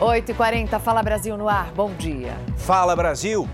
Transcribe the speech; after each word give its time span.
8h40, 0.00 0.80
Fala 0.80 1.02
Brasil 1.02 1.36
no 1.36 1.46
ar. 1.46 1.70
Bom 1.72 1.92
dia. 1.92 2.34
Fala 2.56 2.96
Brasil. 2.96 3.46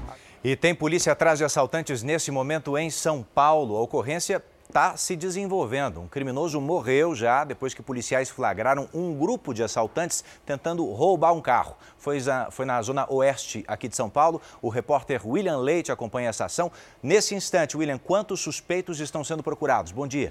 E 0.45 0.55
tem 0.55 0.73
polícia 0.73 1.13
atrás 1.13 1.41
de 1.41 1.45
assaltantes 1.45 2.05
nesse 2.05 2.31
momento 2.31 2.79
em 2.79 2.89
São 2.89 3.21
Paulo. 3.35 3.77
A 3.77 3.81
ocorrência 3.81 4.41
está 4.69 4.97
se 4.97 5.17
desenvolvendo. 5.17 6.01
Um 6.01 6.07
criminoso 6.07 6.61
morreu 6.61 7.17
já 7.17 7.43
depois 7.43 7.75
que 7.75 7.83
policiais 7.83 8.31
flagraram 8.31 8.89
um 8.95 9.13
grupo 9.13 9.53
de 9.53 9.65
assaltantes 9.65 10.23
tentando 10.45 10.89
roubar 10.93 11.33
um 11.33 11.41
carro. 11.41 11.75
Foi, 11.99 12.19
foi 12.53 12.65
na 12.65 12.81
zona 12.81 13.13
oeste 13.13 13.65
aqui 13.67 13.89
de 13.89 13.97
São 13.97 14.09
Paulo. 14.09 14.41
O 14.63 14.69
repórter 14.69 15.27
William 15.27 15.59
Leite 15.59 15.91
acompanha 15.91 16.29
essa 16.29 16.45
ação. 16.45 16.71
Nesse 17.03 17.35
instante, 17.35 17.77
William, 17.77 17.99
quantos 17.99 18.39
suspeitos 18.39 19.01
estão 19.01 19.25
sendo 19.25 19.43
procurados? 19.43 19.91
Bom 19.91 20.07
dia. 20.07 20.31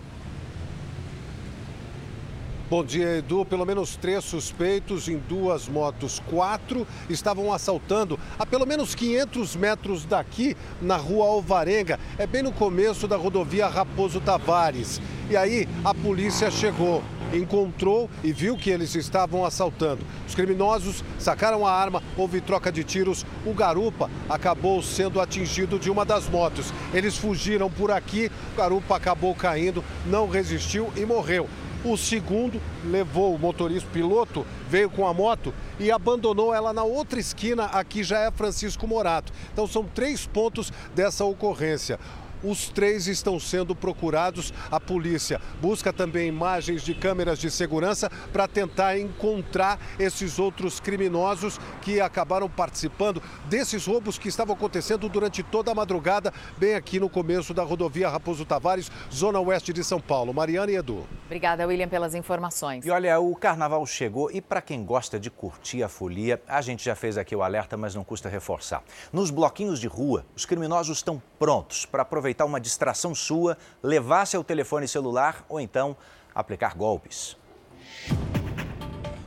Bom 2.68 2.84
dia, 2.84 3.18
Edu. 3.18 3.45
Pelo 3.45 3.63
menos 3.63 3.95
três 3.95 4.23
suspeitos 4.23 5.07
em 5.07 5.20
duas 5.20 5.70
motos. 5.70 6.20
Quatro 6.27 6.88
estavam 7.07 7.53
assaltando 7.53 8.20
a 8.40 8.45
pelo 8.45 8.66
menos 8.66 8.95
500 8.95 9.55
metros 9.55 10.03
daqui, 10.03 10.57
na 10.81 10.98
rua 10.98 11.27
Alvarenga. 11.27 11.99
É 12.17 12.26
bem 12.26 12.41
no 12.41 12.52
começo 12.52 13.07
da 13.07 13.17
rodovia 13.17 13.67
Raposo 13.67 14.20
Tavares. 14.20 14.99
E 15.30 15.38
aí 15.38 15.70
a 15.84 15.93
polícia 15.93 16.49
chegou, 16.49 17.04
encontrou 17.31 18.09
e 18.23 18.34
viu 18.34 18.57
que 18.57 18.71
eles 18.71 18.95
estavam 18.95 19.45
assaltando. 19.45 20.04
Os 20.27 20.34
criminosos 20.34 21.04
sacaram 21.20 21.68
a 21.68 21.71
arma, 21.71 22.02
houve 22.18 22.41
troca 22.41 22.71
de 22.71 22.84
tiros. 22.84 23.23
O 23.45 23.54
garupa 23.54 24.09
acabou 24.27 24.82
sendo 24.82 25.21
atingido 25.21 25.77
de 25.77 25.91
uma 25.91 26.04
das 26.04 26.27
motos. 26.27 26.73
Eles 26.91 27.16
fugiram 27.16 27.70
por 27.70 27.91
aqui, 27.91 28.32
o 28.54 28.57
garupa 28.57 28.95
acabou 28.95 29.35
caindo, 29.35 29.84
não 30.07 30.27
resistiu 30.27 30.91
e 30.95 31.05
morreu. 31.05 31.48
O 31.85 31.95
segundo 31.95 32.59
levou 32.84 33.35
o 33.35 33.38
motorista, 33.38 33.88
piloto, 33.93 34.43
veio 34.67 34.89
com 34.89 35.07
a 35.07 35.13
moto 35.13 35.53
e 35.80 35.91
abandonou 35.91 36.52
ela 36.52 36.73
na 36.73 36.84
outra 36.84 37.20
esquina, 37.20 37.66
aqui 37.66 38.03
já 38.03 38.21
é 38.21 38.31
Francisco 38.31 38.88
Morato. 38.88 39.31
Então 39.54 39.68
são 39.68 39.84
três 39.84 40.26
pontos 40.26 40.73
dessa 40.95 41.23
ocorrência. 41.23 41.99
Os 42.44 42.70
três 42.70 43.08
estão 43.08 43.40
sendo 43.40 43.76
procurados. 43.76 44.54
A 44.72 44.80
polícia 44.80 45.41
busca 45.62 45.91
também 45.91 46.28
imagens 46.28 46.84
de 46.84 46.94
câmeras 46.94 47.40
de 47.40 47.50
segurança 47.50 48.10
para 48.32 48.48
tentar 48.48 48.98
encontrar 49.00 49.80
esses 49.98 50.38
outros 50.40 50.80
criminosos 50.80 51.60
que 51.82 52.00
acabaram 52.00 52.50
participando 52.50 53.22
desses 53.46 53.86
roubos 53.86 54.18
que 54.18 54.28
estavam 54.28 54.56
acontecendo 54.56 55.08
durante 55.10 55.41
toda 55.41 55.72
a 55.72 55.76
madrugada, 55.76 56.34
bem 56.58 56.76
aqui 56.76 57.00
no 57.00 57.10
começo 57.10 57.54
da 57.54 57.63
rodovia 57.63 58.10
Raposo 58.10 58.46
Tavares, 58.46 58.91
zona 59.12 59.40
oeste 59.40 59.74
de 59.74 59.84
São 59.84 60.00
Paulo. 60.00 60.34
Mariana 60.34 60.72
e 60.72 60.76
Edu. 60.76 61.06
Obrigada, 61.26 61.66
William, 61.66 61.88
pelas 61.88 62.13
informações. 62.13 62.86
E 62.86 62.91
olha, 62.91 63.20
o 63.20 63.36
carnaval 63.36 63.86
chegou 63.86 64.30
e 64.31 64.41
para 64.41 64.62
quem 64.62 64.84
gosta 64.86 65.19
de 65.19 65.31
curtir 65.31 65.81
a 65.84 65.90
folia, 65.90 66.41
a 66.47 66.62
gente 66.62 66.86
já 66.86 66.96
fez 66.96 67.18
aqui 67.18 67.36
o 67.36 67.41
alerta, 67.41 67.75
mas 67.78 67.96
não 67.96 68.03
custa 68.03 68.30
reforçar. 68.30 68.84
Nos 69.12 69.31
bloquinhos 69.31 69.80
de 69.80 69.88
rua, 69.88 70.25
os 70.36 70.46
criminosos 70.46 70.97
estão 70.97 71.22
prontos 71.40 71.86
para 71.86 72.02
aproveitar 72.02 72.25
aproveitar 72.25 72.45
uma 72.45 72.59
distração 72.59 73.13
sua, 73.13 73.56
levar 73.84 74.25
seu 74.25 74.44
telefone 74.44 74.88
celular 74.88 75.45
ou 75.47 75.59
então 75.59 75.95
aplicar 76.34 76.75
golpes. 76.75 77.38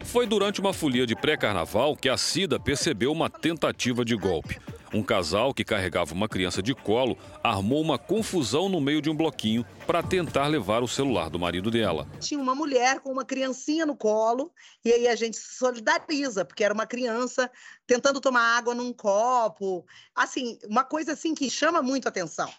Foi 0.04 0.26
durante 0.26 0.60
uma 0.60 0.72
folia 0.72 1.06
de 1.06 1.14
pré-carnaval 1.14 1.94
que 1.94 2.08
a 2.08 2.16
Cida 2.16 2.58
percebeu 2.58 3.12
uma 3.12 3.30
tentativa 3.30 4.04
de 4.04 4.16
golpe. 4.16 4.58
Um 4.92 5.02
casal 5.02 5.52
que 5.52 5.64
carregava 5.64 6.14
uma 6.14 6.26
criança 6.26 6.62
de 6.62 6.74
colo 6.74 7.18
armou 7.44 7.82
uma 7.82 7.98
confusão 7.98 8.70
no 8.70 8.80
meio 8.80 9.02
de 9.02 9.10
um 9.10 9.14
bloquinho 9.14 9.66
para 9.86 10.02
tentar 10.02 10.46
levar 10.46 10.82
o 10.82 10.88
celular 10.88 11.28
do 11.28 11.38
marido 11.38 11.70
dela. 11.70 12.08
Tinha 12.20 12.40
uma 12.40 12.54
mulher 12.54 13.00
com 13.00 13.12
uma 13.12 13.24
criancinha 13.24 13.84
no 13.84 13.94
colo 13.94 14.50
e 14.82 14.90
aí 14.90 15.06
a 15.06 15.14
gente 15.14 15.36
se 15.36 15.58
solidariza, 15.58 16.42
porque 16.42 16.64
era 16.64 16.72
uma 16.72 16.86
criança 16.86 17.50
tentando 17.86 18.18
tomar 18.18 18.56
água 18.56 18.74
num 18.74 18.92
copo. 18.94 19.84
Assim, 20.14 20.58
uma 20.66 20.84
coisa 20.84 21.12
assim 21.12 21.34
que 21.34 21.50
chama 21.50 21.82
muito 21.82 22.08
atenção 22.08 22.50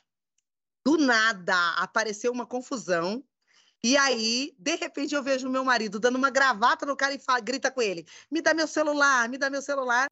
do 0.85 0.97
nada 0.97 1.55
apareceu 1.77 2.31
uma 2.31 2.45
confusão. 2.45 3.23
E 3.83 3.95
aí, 3.95 4.53
de 4.59 4.76
repente, 4.76 5.15
eu 5.15 5.23
vejo 5.23 5.49
meu 5.49 5.64
marido 5.64 5.99
dando 5.99 6.17
uma 6.17 6.30
gravata 6.30 6.86
no 6.86 6.95
cara 6.95 7.14
e 7.14 7.20
fala, 7.20 7.39
grita 7.39 7.71
com 7.71 7.81
ele: 7.81 8.05
me 8.30 8.42
dá 8.42 8.53
meu 8.53 8.67
celular, 8.67 9.30
me 9.30 9.37
dá 9.37 9.49
meu 9.49 9.61
celular. 9.61 10.08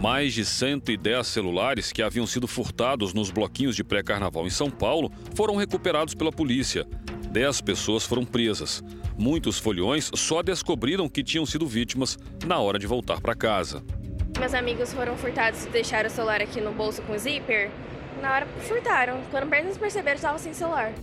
Mais 0.00 0.34
de 0.34 0.44
110 0.44 1.26
celulares 1.26 1.92
que 1.92 2.02
haviam 2.02 2.26
sido 2.26 2.48
furtados 2.48 3.12
nos 3.12 3.30
bloquinhos 3.30 3.76
de 3.76 3.84
pré-carnaval 3.84 4.46
em 4.46 4.50
São 4.50 4.70
Paulo 4.70 5.12
foram 5.34 5.56
recuperados 5.56 6.14
pela 6.14 6.32
polícia. 6.32 6.84
Dez 7.30 7.60
pessoas 7.60 8.04
foram 8.04 8.24
presas. 8.24 8.82
Muitos 9.16 9.58
foliões 9.58 10.10
só 10.14 10.42
descobriram 10.42 11.08
que 11.08 11.22
tinham 11.22 11.46
sido 11.46 11.66
vítimas 11.66 12.18
na 12.44 12.58
hora 12.58 12.78
de 12.78 12.86
voltar 12.86 13.20
para 13.20 13.34
casa. 13.34 13.82
Meus 14.38 14.54
amigos 14.54 14.92
foram 14.92 15.16
furtados 15.16 15.64
e 15.64 15.68
deixaram 15.68 16.08
o 16.08 16.12
celular 16.12 16.42
aqui 16.42 16.60
no 16.60 16.72
bolso 16.72 17.00
com 17.02 17.16
zíper 17.16 17.70
na 18.22 18.32
hora 18.32 18.46
furtaram. 18.60 19.20
Quando 19.30 19.52
eles 19.52 19.76
perceberam, 19.76 20.16
estava 20.16 20.38
sem 20.38 20.54
celular. 20.54 20.94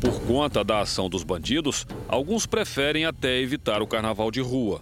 Por 0.00 0.24
conta 0.26 0.62
da 0.62 0.80
ação 0.80 1.10
dos 1.10 1.24
bandidos, 1.24 1.84
alguns 2.08 2.46
preferem 2.46 3.04
até 3.04 3.38
evitar 3.40 3.82
o 3.82 3.86
carnaval 3.86 4.30
de 4.30 4.40
rua. 4.40 4.80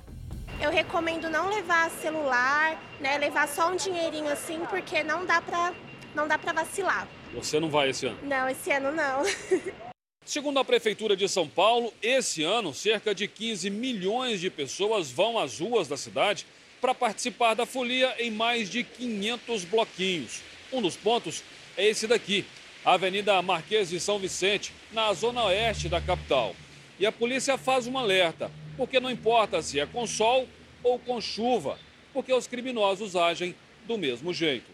Eu 0.60 0.70
recomendo 0.70 1.28
não 1.28 1.48
levar 1.48 1.90
celular, 1.90 2.80
né, 3.00 3.18
levar 3.18 3.48
só 3.48 3.72
um 3.72 3.76
dinheirinho 3.76 4.30
assim, 4.30 4.60
porque 4.68 5.02
não 5.02 5.24
dá 5.24 5.40
para 5.40 5.74
não 6.14 6.26
dá 6.26 6.38
para 6.38 6.52
vacilar. 6.52 7.06
Você 7.34 7.60
não 7.60 7.68
vai 7.68 7.90
esse 7.90 8.06
ano? 8.06 8.18
Não, 8.22 8.48
esse 8.48 8.70
ano 8.70 8.90
não. 8.90 9.22
Segundo 10.24 10.58
a 10.58 10.64
Prefeitura 10.64 11.14
de 11.14 11.28
São 11.28 11.46
Paulo, 11.46 11.92
esse 12.02 12.42
ano 12.42 12.72
cerca 12.74 13.14
de 13.14 13.28
15 13.28 13.68
milhões 13.68 14.40
de 14.40 14.50
pessoas 14.50 15.10
vão 15.10 15.38
às 15.38 15.60
ruas 15.60 15.88
da 15.88 15.96
cidade 15.96 16.46
para 16.80 16.94
participar 16.94 17.54
da 17.54 17.66
folia 17.66 18.14
em 18.18 18.30
mais 18.30 18.70
de 18.70 18.82
500 18.82 19.64
bloquinhos. 19.64 20.42
Um 20.72 20.82
dos 20.82 20.96
pontos 20.96 21.42
é 21.76 21.88
esse 21.88 22.06
daqui, 22.06 22.44
a 22.84 22.94
Avenida 22.94 23.40
Marquês 23.42 23.88
de 23.88 24.00
São 24.00 24.18
Vicente, 24.18 24.72
na 24.92 25.12
zona 25.12 25.44
oeste 25.44 25.88
da 25.88 26.00
capital. 26.00 26.54
E 26.98 27.06
a 27.06 27.12
polícia 27.12 27.58
faz 27.58 27.86
um 27.86 27.98
alerta, 27.98 28.50
porque 28.76 28.98
não 28.98 29.10
importa 29.10 29.60
se 29.62 29.78
é 29.78 29.86
com 29.86 30.06
sol 30.06 30.46
ou 30.82 30.98
com 30.98 31.20
chuva, 31.20 31.78
porque 32.12 32.32
os 32.32 32.46
criminosos 32.46 33.14
agem 33.14 33.54
do 33.86 33.98
mesmo 33.98 34.32
jeito. 34.32 34.70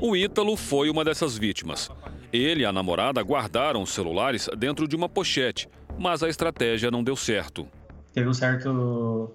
O 0.00 0.16
Ítalo 0.16 0.56
foi 0.56 0.90
uma 0.90 1.04
dessas 1.04 1.36
vítimas. 1.36 1.90
Ele 2.32 2.62
e 2.62 2.64
a 2.64 2.72
namorada 2.72 3.22
guardaram 3.22 3.82
os 3.82 3.90
celulares 3.90 4.48
dentro 4.56 4.86
de 4.86 4.94
uma 4.94 5.08
pochete, 5.08 5.68
mas 5.98 6.22
a 6.22 6.28
estratégia 6.28 6.90
não 6.90 7.02
deu 7.02 7.16
certo. 7.16 7.66
Teve 8.12 8.28
um 8.28 8.34
certo, 8.34 9.34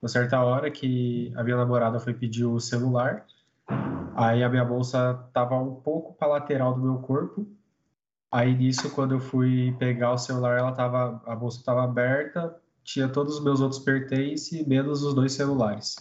uma 0.00 0.08
certa 0.08 0.40
hora 0.40 0.70
que 0.70 1.32
a 1.36 1.42
minha 1.42 1.56
namorada 1.56 1.98
foi 2.00 2.14
pedir 2.14 2.44
o 2.44 2.58
celular 2.58 3.26
Aí 4.18 4.42
a 4.42 4.48
minha 4.48 4.64
bolsa 4.64 5.16
estava 5.28 5.56
um 5.56 5.76
pouco 5.76 6.12
para 6.14 6.26
lateral 6.26 6.74
do 6.74 6.80
meu 6.80 6.96
corpo. 6.96 7.46
Aí 8.32 8.52
nisso, 8.52 8.90
quando 8.90 9.14
eu 9.14 9.20
fui 9.20 9.72
pegar 9.78 10.12
o 10.12 10.18
celular, 10.18 10.58
ela 10.58 10.72
tava, 10.72 11.22
a 11.24 11.36
bolsa 11.36 11.60
estava 11.60 11.84
aberta, 11.84 12.52
tinha 12.82 13.08
todos 13.08 13.36
os 13.36 13.44
meus 13.44 13.60
outros 13.60 13.80
pertences, 13.80 14.66
menos 14.66 15.04
os 15.04 15.14
dois 15.14 15.32
celulares. 15.32 15.94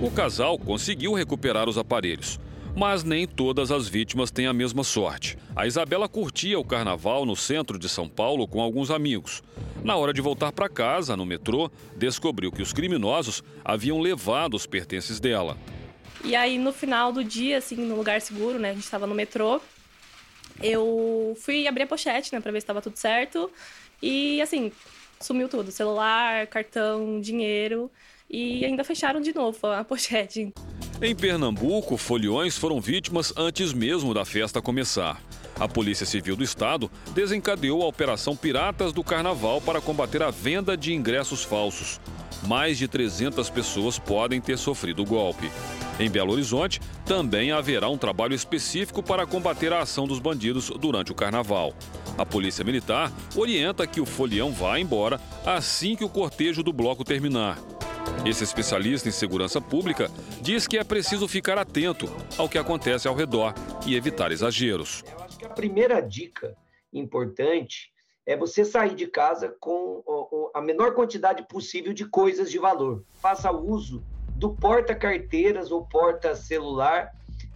O 0.00 0.10
casal 0.10 0.58
conseguiu 0.58 1.12
recuperar 1.12 1.68
os 1.68 1.76
aparelhos, 1.76 2.40
mas 2.74 3.04
nem 3.04 3.26
todas 3.26 3.70
as 3.70 3.86
vítimas 3.86 4.30
têm 4.30 4.46
a 4.46 4.54
mesma 4.54 4.82
sorte. 4.82 5.36
A 5.54 5.66
Isabela 5.66 6.08
curtia 6.08 6.58
o 6.58 6.64
carnaval 6.64 7.26
no 7.26 7.36
centro 7.36 7.78
de 7.78 7.88
São 7.88 8.08
Paulo 8.08 8.48
com 8.48 8.62
alguns 8.62 8.90
amigos. 8.90 9.42
Na 9.84 9.94
hora 9.94 10.14
de 10.14 10.22
voltar 10.22 10.52
para 10.52 10.70
casa, 10.70 11.14
no 11.14 11.26
metrô, 11.26 11.70
descobriu 11.98 12.50
que 12.50 12.62
os 12.62 12.72
criminosos 12.72 13.44
haviam 13.62 14.00
levado 14.00 14.54
os 14.54 14.66
pertences 14.66 15.20
dela. 15.20 15.54
E 16.24 16.34
aí, 16.34 16.58
no 16.58 16.72
final 16.72 17.12
do 17.12 17.22
dia, 17.22 17.58
assim, 17.58 17.76
no 17.76 17.96
lugar 17.96 18.20
seguro, 18.20 18.58
né? 18.58 18.70
A 18.70 18.74
gente 18.74 18.88
tava 18.88 19.06
no 19.06 19.14
metrô. 19.14 19.60
Eu 20.62 21.36
fui 21.40 21.66
abrir 21.66 21.82
a 21.82 21.86
pochete, 21.86 22.32
né? 22.32 22.40
Pra 22.40 22.50
ver 22.50 22.60
se 22.60 22.66
tava 22.66 22.82
tudo 22.82 22.96
certo. 22.96 23.50
E, 24.02 24.40
assim, 24.40 24.72
sumiu 25.20 25.48
tudo. 25.48 25.70
Celular, 25.70 26.46
cartão, 26.46 27.20
dinheiro. 27.20 27.90
E 28.28 28.64
ainda 28.64 28.82
fecharam 28.82 29.20
de 29.20 29.32
novo 29.34 29.66
a 29.66 29.84
pochete. 29.84 30.52
Em 31.00 31.14
Pernambuco, 31.14 31.96
foliões 31.96 32.56
foram 32.56 32.80
vítimas 32.80 33.32
antes 33.36 33.72
mesmo 33.72 34.12
da 34.12 34.24
festa 34.24 34.60
começar. 34.60 35.20
A 35.58 35.68
Polícia 35.68 36.04
Civil 36.04 36.36
do 36.36 36.42
Estado 36.42 36.90
desencadeou 37.14 37.82
a 37.82 37.86
Operação 37.86 38.36
Piratas 38.36 38.92
do 38.92 39.04
Carnaval 39.04 39.60
para 39.60 39.80
combater 39.80 40.22
a 40.22 40.30
venda 40.30 40.76
de 40.76 40.92
ingressos 40.92 41.44
falsos. 41.44 42.00
Mais 42.46 42.78
de 42.78 42.86
300 42.88 43.48
pessoas 43.50 43.98
podem 43.98 44.40
ter 44.40 44.58
sofrido 44.58 45.02
o 45.02 45.06
golpe. 45.06 45.50
Em 45.98 46.10
Belo 46.10 46.32
Horizonte, 46.32 46.80
também 47.04 47.52
haverá 47.52 47.88
um 47.88 47.96
trabalho 47.96 48.34
específico 48.34 49.02
para 49.02 49.26
combater 49.26 49.72
a 49.72 49.80
ação 49.80 50.06
dos 50.06 50.18
bandidos 50.18 50.70
durante 50.70 51.10
o 51.10 51.14
carnaval. 51.14 51.72
A 52.18 52.26
Polícia 52.26 52.64
Militar 52.64 53.10
orienta 53.34 53.86
que 53.86 54.00
o 54.00 54.06
folião 54.06 54.52
vá 54.52 54.78
embora 54.78 55.20
assim 55.44 55.96
que 55.96 56.04
o 56.04 56.08
cortejo 56.08 56.62
do 56.62 56.72
bloco 56.72 57.04
terminar. 57.04 57.58
Esse 58.24 58.44
especialista 58.44 59.08
em 59.08 59.12
segurança 59.12 59.60
pública 59.60 60.10
diz 60.40 60.66
que 60.66 60.78
é 60.78 60.84
preciso 60.84 61.26
ficar 61.28 61.58
atento 61.58 62.08
ao 62.36 62.48
que 62.48 62.58
acontece 62.58 63.08
ao 63.08 63.14
redor 63.14 63.54
e 63.86 63.94
evitar 63.94 64.32
exageros. 64.32 65.04
Eu 65.10 65.24
acho 65.24 65.38
que 65.38 65.44
a 65.44 65.50
primeira 65.50 66.00
dica 66.00 66.56
importante 66.92 67.92
é 68.26 68.36
você 68.36 68.64
sair 68.64 68.94
de 68.94 69.06
casa 69.06 69.54
com 69.60 70.02
a 70.52 70.60
menor 70.60 70.94
quantidade 70.94 71.46
possível 71.46 71.92
de 71.92 72.04
coisas 72.04 72.50
de 72.50 72.58
valor. 72.58 73.04
Faça 73.14 73.52
uso 73.52 74.02
do 74.34 74.50
porta-carteiras 74.50 75.70
ou 75.70 75.86
porta-celular, 75.86 77.12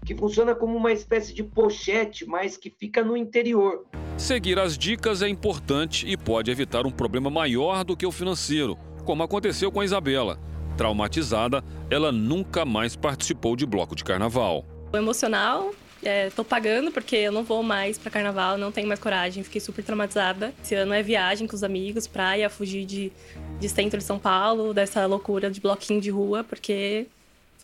que 0.06 0.14
funciona 0.14 0.54
como 0.54 0.76
uma 0.76 0.92
espécie 0.92 1.34
de 1.34 1.42
pochete, 1.42 2.24
mas 2.24 2.56
que 2.56 2.70
fica 2.70 3.02
no 3.02 3.16
interior. 3.16 3.84
Seguir 4.16 4.58
as 4.58 4.78
dicas 4.78 5.22
é 5.22 5.28
importante 5.28 6.06
e 6.08 6.16
pode 6.16 6.50
evitar 6.50 6.86
um 6.86 6.90
problema 6.90 7.28
maior 7.28 7.84
do 7.84 7.96
que 7.96 8.06
o 8.06 8.12
financeiro, 8.12 8.78
como 9.04 9.22
aconteceu 9.22 9.72
com 9.72 9.80
a 9.80 9.84
Isabela. 9.84 10.38
Traumatizada, 10.76 11.64
ela 11.90 12.12
nunca 12.12 12.64
mais 12.64 12.94
participou 12.96 13.56
de 13.56 13.66
bloco 13.66 13.94
de 13.94 14.04
carnaval. 14.04 14.64
O 14.92 14.96
emocional, 14.96 15.72
estou 16.02 16.44
é, 16.44 16.48
pagando 16.48 16.90
porque 16.90 17.16
eu 17.16 17.32
não 17.32 17.44
vou 17.44 17.62
mais 17.62 17.98
para 17.98 18.10
carnaval, 18.10 18.56
não 18.56 18.72
tenho 18.72 18.88
mais 18.88 18.98
coragem, 18.98 19.42
fiquei 19.42 19.60
super 19.60 19.84
traumatizada. 19.84 20.54
Esse 20.62 20.74
ano 20.74 20.92
é 20.92 21.02
viagem 21.02 21.46
com 21.46 21.54
os 21.54 21.62
amigos, 21.62 22.06
praia, 22.06 22.48
fugir 22.48 22.84
de, 22.86 23.12
de 23.58 23.68
centro 23.68 23.98
de 23.98 24.04
São 24.04 24.18
Paulo, 24.18 24.72
dessa 24.72 25.04
loucura 25.06 25.50
de 25.50 25.60
bloquinho 25.60 26.00
de 26.00 26.10
rua, 26.10 26.42
porque 26.42 27.06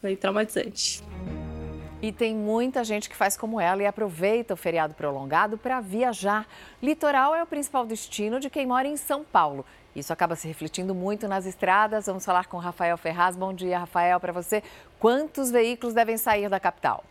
foi 0.00 0.16
traumatizante. 0.16 1.02
E 2.02 2.12
tem 2.12 2.34
muita 2.34 2.84
gente 2.84 3.08
que 3.08 3.16
faz 3.16 3.36
como 3.36 3.58
ela 3.58 3.82
e 3.82 3.86
aproveita 3.86 4.52
o 4.52 4.56
feriado 4.56 4.92
prolongado 4.92 5.56
para 5.56 5.80
viajar. 5.80 6.46
Litoral 6.82 7.34
é 7.34 7.42
o 7.42 7.46
principal 7.46 7.86
destino 7.86 8.38
de 8.38 8.50
quem 8.50 8.66
mora 8.66 8.86
em 8.86 8.98
São 8.98 9.24
Paulo. 9.24 9.64
Isso 9.94 10.12
acaba 10.12 10.36
se 10.36 10.46
refletindo 10.46 10.94
muito 10.94 11.26
nas 11.26 11.46
estradas. 11.46 12.04
Vamos 12.04 12.22
falar 12.22 12.46
com 12.46 12.58
Rafael 12.58 12.98
Ferraz. 12.98 13.34
Bom 13.34 13.54
dia, 13.54 13.78
Rafael, 13.78 14.20
para 14.20 14.30
você. 14.30 14.62
Quantos 15.00 15.50
veículos 15.50 15.94
devem 15.94 16.18
sair 16.18 16.50
da 16.50 16.60
capital? 16.60 17.02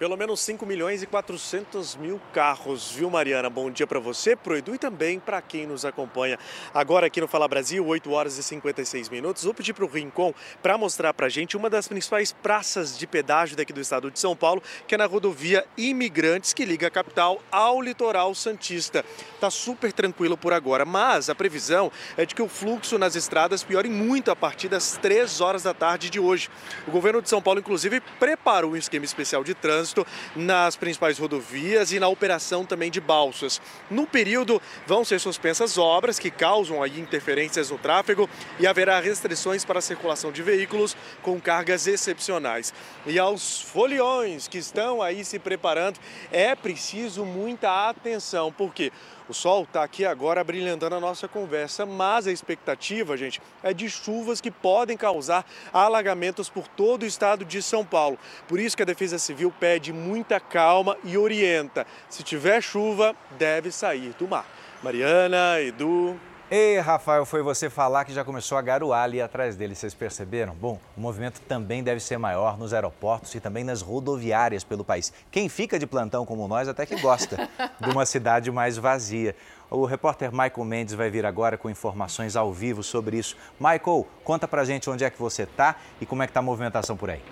Pelo 0.00 0.16
menos 0.16 0.40
5 0.40 0.64
milhões 0.64 1.02
e 1.02 1.06
400 1.06 1.94
mil 1.96 2.18
carros, 2.32 2.90
viu, 2.90 3.10
Mariana? 3.10 3.50
Bom 3.50 3.70
dia 3.70 3.86
para 3.86 4.00
você, 4.00 4.34
pro 4.34 4.56
Edu 4.56 4.74
e 4.74 4.78
também 4.78 5.20
para 5.20 5.42
quem 5.42 5.66
nos 5.66 5.84
acompanha. 5.84 6.38
Agora 6.72 7.06
aqui 7.06 7.20
no 7.20 7.28
Fala 7.28 7.46
Brasil, 7.46 7.86
8 7.86 8.10
horas 8.10 8.38
e 8.38 8.42
56 8.42 9.10
minutos. 9.10 9.44
Vou 9.44 9.52
pedir 9.52 9.74
para 9.74 9.84
o 9.84 9.86
Rincon 9.86 10.32
para 10.62 10.78
mostrar 10.78 11.12
para 11.12 11.28
gente 11.28 11.54
uma 11.54 11.68
das 11.68 11.86
principais 11.86 12.32
praças 12.32 12.96
de 12.96 13.06
pedágio 13.06 13.58
daqui 13.58 13.74
do 13.74 13.80
estado 13.82 14.10
de 14.10 14.18
São 14.18 14.34
Paulo, 14.34 14.62
que 14.88 14.94
é 14.94 14.98
na 14.98 15.04
rodovia 15.04 15.66
Imigrantes, 15.76 16.54
que 16.54 16.64
liga 16.64 16.86
a 16.86 16.90
capital 16.90 17.38
ao 17.52 17.82
litoral 17.82 18.34
Santista. 18.34 19.04
Tá 19.38 19.50
super 19.50 19.92
tranquilo 19.92 20.34
por 20.34 20.54
agora, 20.54 20.86
mas 20.86 21.28
a 21.28 21.34
previsão 21.34 21.92
é 22.16 22.24
de 22.24 22.34
que 22.34 22.40
o 22.40 22.48
fluxo 22.48 22.96
nas 22.96 23.16
estradas 23.16 23.62
piore 23.62 23.90
muito 23.90 24.30
a 24.30 24.36
partir 24.36 24.68
das 24.68 24.96
3 24.96 25.42
horas 25.42 25.64
da 25.64 25.74
tarde 25.74 26.08
de 26.08 26.18
hoje. 26.18 26.48
O 26.88 26.90
governo 26.90 27.20
de 27.20 27.28
São 27.28 27.42
Paulo, 27.42 27.60
inclusive, 27.60 28.00
preparou 28.18 28.70
um 28.70 28.76
esquema 28.76 29.04
especial 29.04 29.44
de 29.44 29.52
trânsito 29.52 29.89
trânsito 29.90 30.06
nas 30.34 30.76
principais 30.76 31.18
rodovias 31.18 31.92
e 31.92 32.00
na 32.00 32.08
operação 32.08 32.64
também 32.64 32.90
de 32.90 33.00
balsas. 33.00 33.60
No 33.90 34.06
período, 34.06 34.60
vão 34.86 35.04
ser 35.04 35.18
suspensas 35.18 35.76
obras 35.76 36.18
que 36.18 36.30
causam 36.30 36.82
aí 36.82 36.98
interferências 36.98 37.70
no 37.70 37.78
tráfego 37.78 38.28
e 38.58 38.66
haverá 38.66 39.00
restrições 39.00 39.64
para 39.64 39.78
a 39.78 39.82
circulação 39.82 40.32
de 40.32 40.42
veículos 40.42 40.96
com 41.22 41.40
cargas 41.40 41.86
excepcionais. 41.86 42.72
E 43.06 43.18
aos 43.18 43.60
foliões 43.60 44.48
que 44.48 44.58
estão 44.58 45.02
aí 45.02 45.24
se 45.24 45.38
preparando, 45.38 45.98
é 46.30 46.54
preciso 46.54 47.24
muita 47.24 47.88
atenção, 47.88 48.52
porque 48.52 48.92
o 49.30 49.34
sol 49.34 49.62
está 49.62 49.84
aqui 49.84 50.04
agora 50.04 50.42
brilhantando 50.42 50.96
a 50.96 51.00
nossa 51.00 51.28
conversa, 51.28 51.86
mas 51.86 52.26
a 52.26 52.32
expectativa, 52.32 53.16
gente, 53.16 53.40
é 53.62 53.72
de 53.72 53.88
chuvas 53.88 54.40
que 54.40 54.50
podem 54.50 54.96
causar 54.96 55.46
alagamentos 55.72 56.48
por 56.48 56.66
todo 56.66 57.04
o 57.04 57.06
estado 57.06 57.44
de 57.44 57.62
São 57.62 57.84
Paulo. 57.84 58.18
Por 58.48 58.58
isso 58.58 58.76
que 58.76 58.82
a 58.82 58.86
Defesa 58.86 59.18
Civil 59.18 59.54
pede 59.60 59.92
muita 59.92 60.40
calma 60.40 60.96
e 61.04 61.16
orienta: 61.16 61.86
se 62.08 62.24
tiver 62.24 62.60
chuva, 62.60 63.14
deve 63.38 63.70
sair 63.70 64.12
do 64.18 64.26
mar. 64.26 64.46
Mariana, 64.82 65.60
Edu. 65.60 66.18
Ei, 66.52 66.80
Rafael, 66.80 67.24
foi 67.24 67.42
você 67.42 67.70
falar 67.70 68.04
que 68.04 68.12
já 68.12 68.24
começou 68.24 68.58
a 68.58 68.62
garoar 68.62 69.04
ali 69.04 69.22
atrás 69.22 69.54
dele, 69.54 69.72
vocês 69.72 69.94
perceberam? 69.94 70.52
Bom, 70.52 70.80
o 70.96 71.00
movimento 71.00 71.40
também 71.42 71.80
deve 71.80 72.00
ser 72.00 72.18
maior 72.18 72.58
nos 72.58 72.74
aeroportos 72.74 73.32
e 73.36 73.38
também 73.38 73.62
nas 73.62 73.82
rodoviárias 73.82 74.64
pelo 74.64 74.84
país. 74.84 75.12
Quem 75.30 75.48
fica 75.48 75.78
de 75.78 75.86
plantão 75.86 76.26
como 76.26 76.48
nós 76.48 76.66
até 76.66 76.84
que 76.84 77.00
gosta 77.00 77.48
de 77.80 77.90
uma 77.90 78.04
cidade 78.04 78.50
mais 78.50 78.76
vazia. 78.76 79.36
O 79.70 79.84
repórter 79.84 80.32
Michael 80.32 80.64
Mendes 80.64 80.94
vai 80.94 81.08
vir 81.08 81.24
agora 81.24 81.56
com 81.56 81.70
informações 81.70 82.34
ao 82.34 82.52
vivo 82.52 82.82
sobre 82.82 83.16
isso. 83.16 83.36
Michael, 83.60 84.04
conta 84.24 84.48
pra 84.48 84.64
gente 84.64 84.90
onde 84.90 85.04
é 85.04 85.10
que 85.10 85.20
você 85.20 85.44
está 85.44 85.76
e 86.00 86.06
como 86.06 86.24
é 86.24 86.26
que 86.26 86.32
tá 86.32 86.40
a 86.40 86.42
movimentação 86.42 86.96
por 86.96 87.10
aí. 87.10 87.22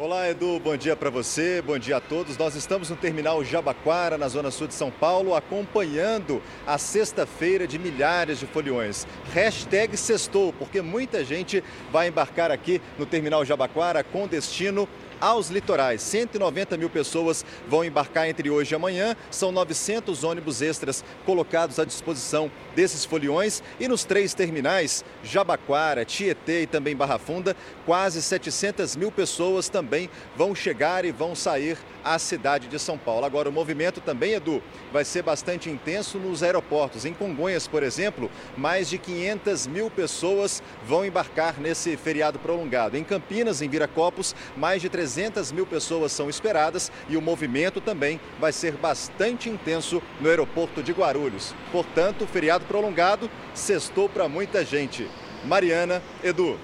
Olá, 0.00 0.30
Edu, 0.30 0.60
bom 0.60 0.76
dia 0.76 0.94
para 0.94 1.10
você, 1.10 1.60
bom 1.60 1.76
dia 1.76 1.96
a 1.96 2.00
todos. 2.00 2.38
Nós 2.38 2.54
estamos 2.54 2.88
no 2.88 2.94
terminal 2.94 3.42
Jabaquara, 3.42 4.16
na 4.16 4.28
zona 4.28 4.48
sul 4.48 4.68
de 4.68 4.74
São 4.74 4.92
Paulo, 4.92 5.34
acompanhando 5.34 6.40
a 6.64 6.78
sexta-feira 6.78 7.66
de 7.66 7.80
milhares 7.80 8.38
de 8.38 8.46
foliões. 8.46 9.08
Hashtag 9.34 9.96
sextou, 9.96 10.52
porque 10.52 10.80
muita 10.80 11.24
gente 11.24 11.64
vai 11.90 12.06
embarcar 12.06 12.52
aqui 12.52 12.80
no 12.96 13.06
terminal 13.06 13.44
Jabaquara 13.44 14.04
com 14.04 14.28
destino 14.28 14.88
aos 15.20 15.48
litorais. 15.48 16.00
190 16.02 16.76
mil 16.76 16.88
pessoas 16.88 17.44
vão 17.68 17.84
embarcar 17.84 18.28
entre 18.28 18.50
hoje 18.50 18.74
e 18.74 18.76
amanhã. 18.76 19.16
São 19.30 19.50
900 19.50 20.22
ônibus 20.22 20.62
extras 20.62 21.04
colocados 21.26 21.78
à 21.78 21.84
disposição 21.84 22.50
desses 22.76 23.04
foliões. 23.04 23.62
E 23.80 23.88
nos 23.88 24.04
três 24.04 24.34
terminais, 24.34 25.04
Jabaquara, 25.24 26.04
Tietê 26.04 26.62
e 26.62 26.66
também 26.66 26.94
Barra 26.94 27.18
Funda, 27.18 27.56
quase 27.84 28.22
700 28.22 28.94
mil 28.96 29.10
pessoas 29.10 29.68
também 29.68 30.08
vão 30.36 30.54
chegar 30.54 31.04
e 31.04 31.10
vão 31.10 31.34
sair 31.34 31.76
à 32.04 32.18
cidade 32.18 32.68
de 32.68 32.78
São 32.78 32.96
Paulo. 32.96 33.26
Agora, 33.26 33.48
o 33.48 33.52
movimento 33.52 34.00
também, 34.00 34.34
Edu, 34.34 34.62
vai 34.92 35.04
ser 35.04 35.22
bastante 35.22 35.68
intenso 35.68 36.18
nos 36.18 36.42
aeroportos. 36.42 37.04
Em 37.04 37.12
Congonhas, 37.12 37.66
por 37.66 37.82
exemplo, 37.82 38.30
mais 38.56 38.88
de 38.88 38.98
500 38.98 39.66
mil 39.66 39.90
pessoas 39.90 40.62
vão 40.86 41.04
embarcar 41.04 41.58
nesse 41.58 41.96
feriado 41.96 42.38
prolongado. 42.38 42.96
Em 42.96 43.04
Campinas, 43.04 43.60
em 43.60 43.68
Viracopos, 43.68 44.34
mais 44.56 44.80
de 44.80 44.88
300 44.88 45.07
mil 45.52 45.66
pessoas 45.66 46.12
são 46.12 46.28
esperadas 46.28 46.90
e 47.08 47.16
o 47.16 47.22
movimento 47.22 47.80
também 47.80 48.20
vai 48.38 48.52
ser 48.52 48.72
bastante 48.76 49.48
intenso 49.48 50.02
no 50.20 50.28
aeroporto 50.28 50.82
de 50.82 50.92
Guarulhos. 50.92 51.54
Portanto, 51.72 52.26
feriado 52.26 52.64
prolongado 52.66 53.30
sextou 53.54 54.08
para 54.08 54.28
muita 54.28 54.64
gente. 54.64 55.08
Mariana, 55.44 56.02
Edu. 56.22 56.58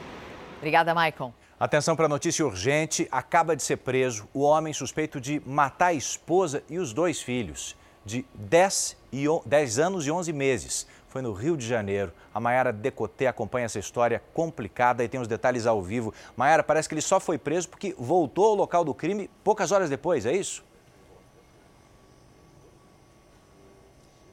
Obrigada, 0.58 0.94
Maicon. 0.94 1.32
Atenção 1.58 1.94
para 1.94 2.06
a 2.06 2.08
notícia 2.08 2.44
urgente: 2.44 3.08
acaba 3.10 3.54
de 3.54 3.62
ser 3.62 3.76
preso 3.76 4.28
o 4.34 4.40
homem 4.40 4.72
suspeito 4.72 5.20
de 5.20 5.40
matar 5.46 5.86
a 5.86 5.94
esposa 5.94 6.62
e 6.68 6.78
os 6.78 6.92
dois 6.92 7.22
filhos, 7.22 7.76
de 8.04 8.24
10, 8.34 8.96
e 9.12 9.24
10 9.46 9.78
anos 9.78 10.06
e 10.06 10.10
11 10.10 10.32
meses. 10.32 10.86
Foi 11.14 11.22
no 11.22 11.32
Rio 11.32 11.56
de 11.56 11.64
Janeiro. 11.64 12.12
A 12.34 12.40
Maiara 12.40 12.72
Decoté 12.72 13.28
acompanha 13.28 13.66
essa 13.66 13.78
história 13.78 14.20
complicada 14.34 15.04
e 15.04 15.08
tem 15.08 15.20
os 15.20 15.28
detalhes 15.28 15.64
ao 15.64 15.80
vivo. 15.80 16.12
Maiara, 16.36 16.64
parece 16.64 16.88
que 16.88 16.94
ele 16.96 17.00
só 17.00 17.20
foi 17.20 17.38
preso 17.38 17.68
porque 17.68 17.94
voltou 17.96 18.46
ao 18.46 18.54
local 18.56 18.84
do 18.84 18.92
crime 18.92 19.30
poucas 19.44 19.70
horas 19.70 19.88
depois, 19.88 20.26
é 20.26 20.32
isso? 20.32 20.64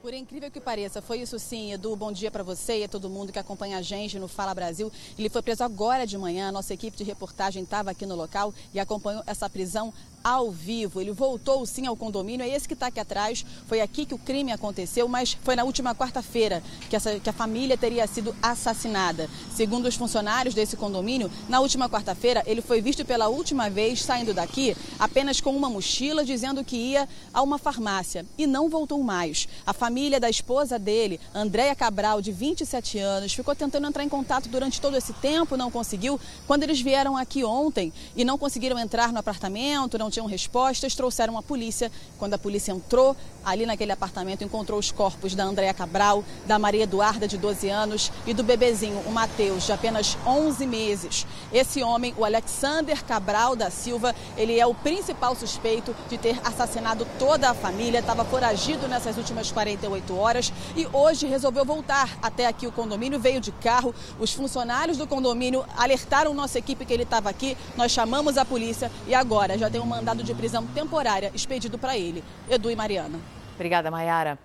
Por 0.02 0.16
incrível 0.16 0.50
que 0.50 0.60
pareça, 0.60 1.00
foi 1.00 1.20
isso 1.22 1.38
sim, 1.38 1.74
Edu. 1.74 1.96
Bom 1.96 2.12
dia 2.12 2.32
para 2.32 2.42
você 2.42 2.80
e 2.80 2.84
a 2.86 2.88
todo 2.88 3.08
mundo 3.08 3.32
que 3.32 3.38
acompanha 3.38 3.78
a 3.78 3.84
gente 3.84 4.18
no 4.18 4.28
Fala 4.28 4.52
Brasil. 4.52 4.92
Ele 5.16 5.30
foi 5.30 5.44
preso 5.44 5.64
agora 5.64 6.08
de 6.08 6.18
manhã. 6.18 6.52
Nossa 6.52 6.74
equipe 6.74 6.98
de 6.98 7.04
reportagem 7.04 7.62
estava 7.62 7.92
aqui 7.92 8.04
no 8.04 8.16
local 8.16 8.52
e 8.74 8.80
acompanhou 8.80 9.22
essa 9.28 9.48
prisão 9.48 9.94
ao 10.24 10.52
vivo. 10.52 11.02
Ele 11.02 11.12
voltou 11.12 11.66
sim 11.66 11.86
ao 11.86 11.96
condomínio, 11.96 12.44
é 12.44 12.50
esse 12.50 12.68
que 12.68 12.74
está 12.74 12.88
aqui 12.88 13.00
atrás. 13.00 13.46
Foi 13.68 13.82
aqui 13.82 14.06
que 14.06 14.14
o 14.14 14.18
crime 14.18 14.52
aconteceu, 14.52 15.08
mas 15.08 15.38
foi 15.44 15.56
na 15.56 15.64
última 15.64 15.96
quarta-feira 15.96 16.64
que, 16.90 17.20
que 17.20 17.30
a 17.30 17.34
família 17.34 17.78
teria 17.78 18.06
sido 18.08 18.36
assassinada. 18.42 19.30
Segundo 19.54 19.88
os 19.88 19.96
funcionários 19.96 20.54
desse 20.54 20.78
condomínio, 20.78 21.32
na 21.50 21.60
última 21.60 21.90
quarta-feira 21.90 22.44
ele 22.46 22.62
foi 22.62 22.82
visto 22.82 23.06
pela 23.06 23.28
última 23.28 23.70
vez 23.70 24.02
saindo 24.02 24.34
daqui 24.34 24.76
apenas 25.00 25.42
com 25.42 25.56
uma 25.56 25.70
mochila, 25.70 26.24
dizendo 26.24 26.64
que 26.64 26.76
ia 26.76 27.08
a 27.34 27.42
uma 27.42 27.58
farmácia 27.58 28.26
e 28.38 28.46
não 28.46 28.70
voltou 28.70 29.02
mais. 29.04 29.48
A 29.66 29.74
família 29.74 29.91
da 30.20 30.30
esposa 30.30 30.80
dele, 30.80 31.20
Andréia 31.34 31.76
Cabral, 31.76 32.22
de 32.22 32.32
27 32.32 32.98
anos, 32.98 33.34
ficou 33.34 33.54
tentando 33.54 33.88
entrar 33.88 34.04
em 34.04 34.10
contato 34.10 34.48
durante 34.48 34.80
todo 34.80 34.96
esse 34.96 35.14
tempo, 35.14 35.58
não 35.58 35.70
conseguiu. 35.70 36.20
Quando 36.48 36.64
eles 36.64 36.80
vieram 36.80 37.18
aqui 37.18 37.44
ontem 37.44 37.92
e 38.16 38.24
não 38.24 38.38
conseguiram 38.38 38.80
entrar 38.80 39.12
no 39.12 39.20
apartamento, 39.20 39.98
não 39.98 40.10
tinham 40.10 40.26
respostas, 40.26 40.96
trouxeram 40.96 41.38
a 41.38 41.44
polícia. 41.44 41.92
Quando 42.18 42.34
a 42.34 42.38
polícia 42.38 42.72
entrou 42.72 43.16
ali 43.44 43.66
naquele 43.66 43.92
apartamento, 43.92 44.44
encontrou 44.44 44.80
os 44.80 44.92
corpos 44.92 45.36
da 45.36 45.44
Andréa 45.44 45.74
Cabral, 45.74 46.24
da 46.46 46.58
Maria 46.58 46.84
Eduarda, 46.84 47.28
de 47.28 47.38
12 47.38 47.70
anos, 47.70 48.12
e 48.26 48.34
do 48.34 48.44
bebezinho, 48.44 49.00
o 49.06 49.12
Matheus, 49.12 49.66
de 49.66 49.74
apenas 49.74 50.18
11 50.26 50.66
meses. 50.66 51.28
Esse 51.52 51.84
homem, 51.84 52.14
o 52.18 52.24
Alexander 52.24 53.04
Cabral 53.04 53.56
da 53.56 53.70
Silva, 53.70 54.16
ele 54.38 54.60
é 54.60 54.66
o 54.66 54.74
principal 54.74 55.36
suspeito 55.36 55.96
de 56.10 56.18
ter 56.18 56.40
assassinado 56.46 57.06
toda 57.20 57.50
a 57.50 57.54
família, 57.54 58.00
estava 58.00 58.24
foragido 58.24 58.88
nessas 58.88 59.18
últimas 59.18 59.52
48 59.82 60.18
horas 60.18 60.54
e 60.76 60.88
hoje 60.94 61.26
resolveu 61.26 61.66
voltar 61.66 62.18
até 62.22 62.46
aqui 62.46 62.68
o 62.68 62.72
condomínio, 62.72 63.20
veio 63.20 63.42
de 63.42 63.52
carro. 63.52 63.94
Os 64.20 64.34
funcionários 64.34 64.98
do 64.98 65.08
condomínio 65.08 65.66
alertaram 65.76 66.34
nossa 66.34 66.60
equipe 66.60 66.86
que 66.86 66.94
ele 66.94 67.04
estava 67.04 67.30
aqui, 67.30 67.58
nós 67.76 67.92
chamamos 67.92 68.38
a 68.38 68.46
polícia 68.46 68.92
e 69.08 69.16
agora 69.16 69.58
já 69.58 69.70
tem 69.70 69.82
uma 69.82 69.92
mandado 69.92 70.24
de 70.24 70.34
prisão 70.34 70.66
temporária 70.68 71.32
expedido 71.34 71.78
para 71.78 71.98
ele. 71.98 72.24
Edu 72.50 72.72
e 72.72 72.76
Mariana. 72.76 73.20
Obrigada, 73.56 73.92
Mayara. 73.92 74.40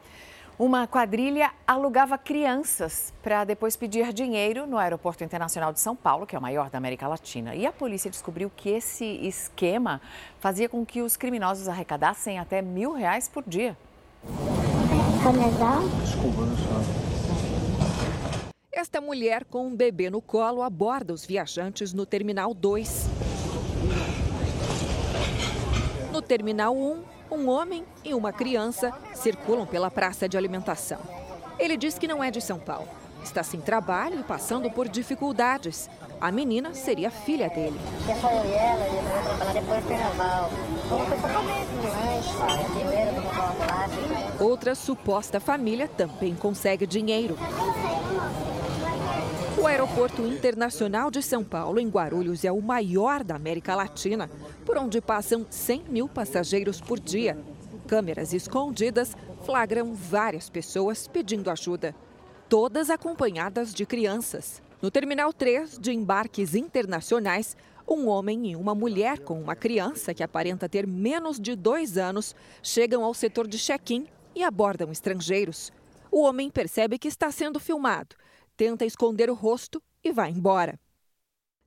Uma 0.59 0.87
quadrilha 0.87 1.51
alugava 1.67 2.17
crianças 2.17 3.13
para 3.23 3.45
depois 3.45 3.77
pedir 3.77 4.11
dinheiro 4.13 4.67
no 4.67 4.79
Aeroporto 4.79 5.23
Internacional 5.23 5.71
de 5.71 5.81
São 5.81 5.95
Paulo, 5.95 6.27
que 6.27 6.35
é 6.35 6.39
o 6.39 6.43
maior 6.43 6.71
da 6.71 6.79
América 6.79 7.07
Latina. 7.07 7.55
E 7.55 7.67
a 7.67 7.73
polícia 7.73 8.11
descobriu 8.11 8.51
que 8.57 8.71
esse 8.71 9.05
esquema 9.05 10.01
fazia 10.41 10.67
com 10.67 10.85
que 10.85 11.03
os 11.03 11.15
criminosos 11.15 11.69
arrecadassem 11.69 12.39
até 12.39 12.63
mil 12.63 12.95
reais 12.95 13.29
por 13.29 13.45
dia. 13.47 13.77
Desculpa, 16.03 16.43
Esta 18.71 19.01
mulher 19.01 19.45
com 19.45 19.67
um 19.67 19.75
bebê 19.75 20.09
no 20.09 20.23
colo 20.23 20.63
aborda 20.63 21.13
os 21.13 21.27
viajantes 21.27 21.93
no 21.93 22.07
Terminal 22.07 22.55
2. 22.55 23.07
No 26.13 26.23
Terminal 26.23 26.77
1, 26.77 27.03
um 27.33 27.49
homem 27.49 27.85
e 28.05 28.15
uma 28.15 28.33
criança 28.33 28.93
circulam 29.15 29.67
pela 29.67 29.91
praça 29.91 30.29
de 30.29 30.37
alimentação. 30.37 31.01
Ele 31.59 31.77
diz 31.77 31.99
que 31.99 32.07
não 32.07 32.23
é 32.23 32.31
de 32.31 32.41
São 32.41 32.61
Paulo. 32.61 33.06
Está 33.27 33.43
sem 33.43 33.61
trabalho 33.61 34.21
e 34.21 34.23
passando 34.23 34.71
por 34.71 34.89
dificuldades. 34.89 35.91
A 36.21 36.31
menina 36.31 36.73
seria 36.75 37.11
filha 37.11 37.49
dele. 37.49 37.79
Só 38.21 38.31
eu 38.31 38.45
e 38.45 38.53
ela, 38.55 38.87
e 38.87 39.25
trabalhar 39.25 39.53
depois 39.53 39.83
do 39.83 39.89
carnaval. 39.89 40.51
Outra 44.39 44.77
suposta 44.77 45.41
família 45.41 45.89
também 45.89 46.37
consegue 46.37 46.87
dinheiro. 46.87 47.37
O 49.59 49.67
Aeroporto 49.67 50.23
Internacional 50.23 51.11
de 51.11 51.21
São 51.21 51.43
Paulo, 51.43 51.81
em 51.81 51.89
Guarulhos, 51.89 52.45
é 52.45 52.53
o 52.53 52.63
maior 52.63 53.25
da 53.25 53.35
América 53.35 53.75
Latina, 53.75 54.31
por 54.65 54.79
onde 54.79 55.01
passam 55.01 55.45
100 55.51 55.85
mil 55.89 56.09
passageiros 56.09 56.81
por 56.81 57.01
dia. 57.01 57.37
Câmeras 57.89 58.33
escondidas 58.33 59.17
flagram 59.45 59.95
várias 59.95 60.49
pessoas 60.49 61.09
pedindo 61.09 61.51
ajuda, 61.51 61.95
todas 62.49 62.91
acompanhadas 62.91 63.75
de 63.75 63.85
crianças. 63.85 64.63
No 64.81 64.91
Terminal 64.91 65.33
3 65.33 65.79
de 65.79 65.93
embarques 65.93 66.55
internacionais, 66.55 67.57
um 67.89 68.09
homem 68.09 68.51
e 68.51 68.57
uma 68.57 68.75
mulher 68.75 69.21
com 69.21 69.41
uma 69.41 69.57
criança 69.57 70.13
que 70.13 70.23
aparenta 70.23 70.69
ter 70.69 70.87
menos 70.87 71.39
de 71.39 71.55
dois 71.55 71.97
anos 71.97 72.35
chegam 72.63 73.05
ao 73.05 73.15
setor 73.15 73.47
de 73.47 73.59
check-in 73.59 74.07
e 74.35 74.43
abordam 74.43 74.91
estrangeiros. 74.91 75.73
O 76.11 76.23
homem 76.23 76.51
percebe 76.51 76.99
que 76.99 77.09
está 77.09 77.31
sendo 77.31 77.61
filmado 77.61 78.17
tenta 78.57 78.85
esconder 78.85 79.29
o 79.31 79.35
rosto 79.35 79.83
e 80.03 80.11
vai 80.11 80.31
embora. 80.31 80.81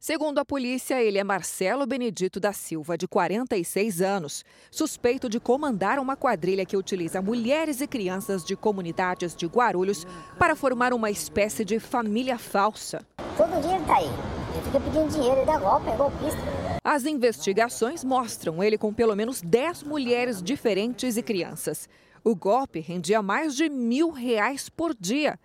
Segundo 0.01 0.39
a 0.39 0.45
polícia, 0.45 1.03
ele 1.03 1.17
é 1.17 1.23
Marcelo 1.25 1.85
Benedito 1.85 2.39
da 2.39 2.53
Silva, 2.53 2.97
de 2.97 3.05
46 3.05 4.01
anos, 4.01 4.45
suspeito 4.71 5.27
de 5.27 5.41
comandar 5.41 5.99
uma 5.99 6.15
quadrilha 6.15 6.65
que 6.65 6.77
utiliza 6.77 7.21
mulheres 7.21 7.81
e 7.81 7.87
crianças 7.87 8.45
de 8.45 8.55
comunidades 8.55 9.35
de 9.35 9.45
Guarulhos 9.45 10.07
para 10.37 10.55
formar 10.55 10.93
uma 10.93 11.11
espécie 11.11 11.65
de 11.65 11.81
família 11.81 12.37
falsa. 12.37 13.05
Todo 13.35 13.61
dia 13.61 13.75
ele 13.75 13.85
tá 13.85 13.97
aí. 13.97 14.05
Ele 14.05 14.63
fica 14.63 14.79
pedindo 14.79 15.11
dinheiro, 15.11 15.35
ele 15.35 15.45
dá 15.45 15.57
golpe, 15.57 15.89
é 15.89 15.97
golpista. 15.97 16.39
As 16.81 17.05
investigações 17.05 18.01
mostram 18.01 18.63
ele 18.63 18.77
com 18.77 18.93
pelo 18.93 19.17
menos 19.17 19.41
10 19.41 19.83
mulheres 19.83 20.41
diferentes 20.41 21.17
e 21.17 21.21
crianças. 21.21 21.89
O 22.23 22.33
golpe 22.33 22.79
rendia 22.79 23.21
mais 23.21 23.53
de 23.53 23.67
mil 23.67 24.11
reais 24.11 24.69
por 24.69 24.95
dia 24.97 25.37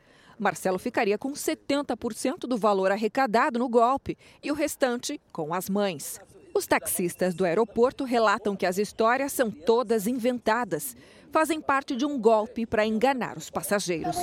Marcelo 0.44 0.78
ficaria 0.78 1.16
com 1.16 1.32
70% 1.32 2.40
do 2.40 2.58
valor 2.58 2.92
arrecadado 2.92 3.58
no 3.58 3.66
golpe 3.66 4.14
e 4.42 4.52
o 4.52 4.54
restante 4.54 5.18
com 5.32 5.54
as 5.54 5.70
mães. 5.70 6.20
Os 6.54 6.66
taxistas 6.66 7.34
do 7.34 7.46
aeroporto 7.46 8.04
relatam 8.04 8.54
que 8.54 8.66
as 8.66 8.76
histórias 8.76 9.32
são 9.32 9.50
todas 9.50 10.06
inventadas. 10.06 10.94
Fazem 11.32 11.62
parte 11.62 11.96
de 11.96 12.04
um 12.04 12.20
golpe 12.20 12.66
para 12.66 12.84
enganar 12.84 13.38
os 13.38 13.48
passageiros. 13.48 14.16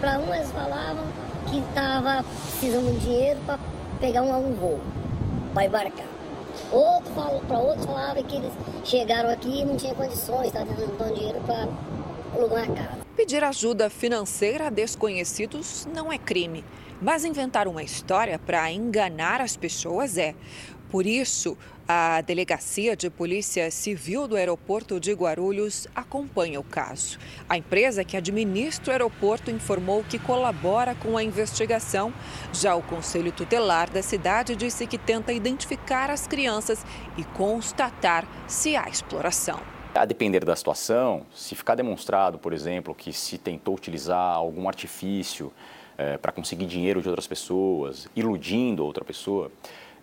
Para 0.00 0.20
um, 0.20 0.32
eles 0.32 0.50
falavam 0.52 1.04
que 1.50 1.58
estava 1.58 2.22
precisando 2.22 2.92
de 2.92 3.00
dinheiro 3.00 3.40
para 3.44 3.58
pegar 4.00 4.22
um, 4.22 4.54
voo, 4.54 4.80
para 5.52 5.66
embarcar. 5.66 6.06
Outro 6.70 7.12
para 7.46 7.58
outros 7.58 7.84
falava 7.84 8.22
que 8.22 8.36
eles 8.36 8.52
chegaram 8.84 9.30
aqui 9.30 9.62
e 9.62 9.64
não 9.64 9.76
tinham 9.76 9.96
condições, 9.96 10.46
estavam 10.46 10.74
dando 10.76 11.14
dinheiro 11.14 11.40
para 11.40 11.68
alugar 12.34 12.64
uma 12.64 12.76
casa. 12.76 13.05
Pedir 13.16 13.42
ajuda 13.42 13.88
financeira 13.88 14.66
a 14.66 14.70
desconhecidos 14.70 15.88
não 15.90 16.12
é 16.12 16.18
crime, 16.18 16.62
mas 17.00 17.24
inventar 17.24 17.66
uma 17.66 17.82
história 17.82 18.38
para 18.38 18.70
enganar 18.70 19.40
as 19.40 19.56
pessoas 19.56 20.18
é. 20.18 20.34
Por 20.90 21.06
isso, 21.06 21.56
a 21.88 22.20
Delegacia 22.20 22.94
de 22.94 23.08
Polícia 23.08 23.70
Civil 23.70 24.28
do 24.28 24.36
Aeroporto 24.36 25.00
de 25.00 25.14
Guarulhos 25.14 25.88
acompanha 25.94 26.60
o 26.60 26.62
caso. 26.62 27.18
A 27.48 27.56
empresa 27.56 28.04
que 28.04 28.18
administra 28.18 28.90
o 28.90 28.92
aeroporto 28.92 29.50
informou 29.50 30.04
que 30.04 30.18
colabora 30.18 30.94
com 30.94 31.16
a 31.16 31.24
investigação. 31.24 32.12
Já 32.52 32.74
o 32.74 32.82
Conselho 32.82 33.32
Tutelar 33.32 33.90
da 33.90 34.02
cidade 34.02 34.54
disse 34.54 34.86
que 34.86 34.98
tenta 34.98 35.32
identificar 35.32 36.10
as 36.10 36.26
crianças 36.26 36.84
e 37.16 37.24
constatar 37.24 38.28
se 38.46 38.76
há 38.76 38.86
exploração. 38.90 39.75
A 39.96 40.04
depender 40.04 40.44
da 40.44 40.54
situação, 40.54 41.24
se 41.34 41.54
ficar 41.54 41.74
demonstrado, 41.74 42.38
por 42.38 42.52
exemplo, 42.52 42.94
que 42.94 43.12
se 43.14 43.38
tentou 43.38 43.74
utilizar 43.74 44.34
algum 44.34 44.68
artifício 44.68 45.50
é, 45.96 46.18
para 46.18 46.30
conseguir 46.30 46.66
dinheiro 46.66 47.00
de 47.00 47.08
outras 47.08 47.26
pessoas, 47.26 48.06
iludindo 48.14 48.84
outra 48.84 49.02
pessoa, 49.02 49.50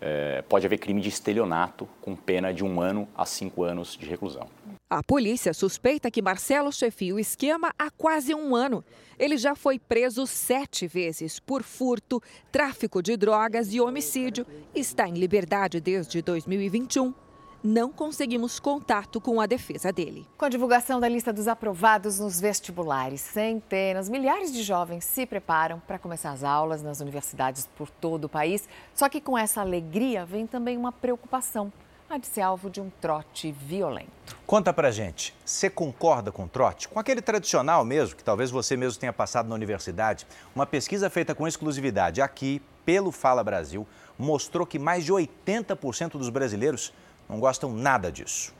é, 0.01 0.41
pode 0.49 0.65
haver 0.65 0.79
crime 0.79 0.99
de 0.99 1.09
estelionato 1.09 1.87
com 2.01 2.15
pena 2.15 2.51
de 2.51 2.63
um 2.63 2.81
ano 2.81 3.07
a 3.15 3.23
cinco 3.25 3.63
anos 3.63 3.95
de 3.95 4.05
reclusão. 4.05 4.47
A 4.89 5.03
polícia 5.03 5.53
suspeita 5.53 6.09
que 6.09 6.21
Marcelo 6.21 6.71
chefia 6.71 7.13
o 7.13 7.19
esquema 7.19 7.71
há 7.77 7.91
quase 7.91 8.33
um 8.33 8.55
ano. 8.55 8.83
Ele 9.17 9.37
já 9.37 9.55
foi 9.55 9.77
preso 9.77 10.25
sete 10.25 10.87
vezes 10.87 11.39
por 11.39 11.61
furto, 11.61 12.21
tráfico 12.51 13.01
de 13.01 13.15
drogas 13.15 13.73
e 13.73 13.79
homicídio. 13.79 14.45
Está 14.73 15.07
em 15.07 15.13
liberdade 15.13 15.79
desde 15.79 16.21
2021 16.21 17.22
não 17.63 17.89
conseguimos 17.89 18.59
contato 18.59 19.21
com 19.21 19.39
a 19.39 19.45
defesa 19.45 19.91
dele. 19.91 20.27
Com 20.37 20.43
a 20.43 20.49
divulgação 20.49 20.99
da 20.99 21.07
lista 21.07 21.31
dos 21.31 21.47
aprovados 21.47 22.19
nos 22.19 22.39
vestibulares, 22.39 23.21
centenas, 23.21 24.09
milhares 24.09 24.51
de 24.51 24.61
jovens 24.61 25.05
se 25.05 25.25
preparam 25.25 25.81
para 25.87 25.97
começar 25.97 26.31
as 26.31 26.43
aulas 26.43 26.83
nas 26.83 26.99
universidades 26.99 27.69
por 27.77 27.89
todo 27.89 28.25
o 28.25 28.29
país. 28.29 28.67
Só 28.93 29.07
que 29.07 29.21
com 29.21 29.37
essa 29.37 29.61
alegria 29.61 30.25
vem 30.25 30.45
também 30.45 30.77
uma 30.77 30.91
preocupação. 30.91 31.71
A 32.09 32.17
de 32.17 32.27
ser 32.27 32.41
alvo 32.41 32.69
de 32.69 32.79
um 32.79 32.91
trote 33.01 33.51
violento. 33.51 34.37
Conta 34.45 34.71
pra 34.71 34.91
gente, 34.91 35.33
você 35.43 35.67
concorda 35.67 36.31
com 36.31 36.43
o 36.43 36.47
trote? 36.47 36.87
Com 36.87 36.99
aquele 36.99 37.21
tradicional 37.23 37.83
mesmo, 37.83 38.15
que 38.15 38.23
talvez 38.23 38.51
você 38.51 38.77
mesmo 38.77 38.99
tenha 38.99 39.13
passado 39.13 39.47
na 39.49 39.55
universidade? 39.55 40.27
Uma 40.53 40.67
pesquisa 40.67 41.09
feita 41.09 41.33
com 41.33 41.47
exclusividade 41.47 42.21
aqui, 42.21 42.61
pelo 42.85 43.11
Fala 43.11 43.43
Brasil, 43.43 43.87
mostrou 44.19 44.67
que 44.67 44.77
mais 44.77 45.05
de 45.05 45.11
80% 45.11 46.11
dos 46.11 46.29
brasileiros 46.29 46.93
não 47.29 47.39
gostam 47.39 47.71
nada 47.73 48.11
disso. 48.11 48.53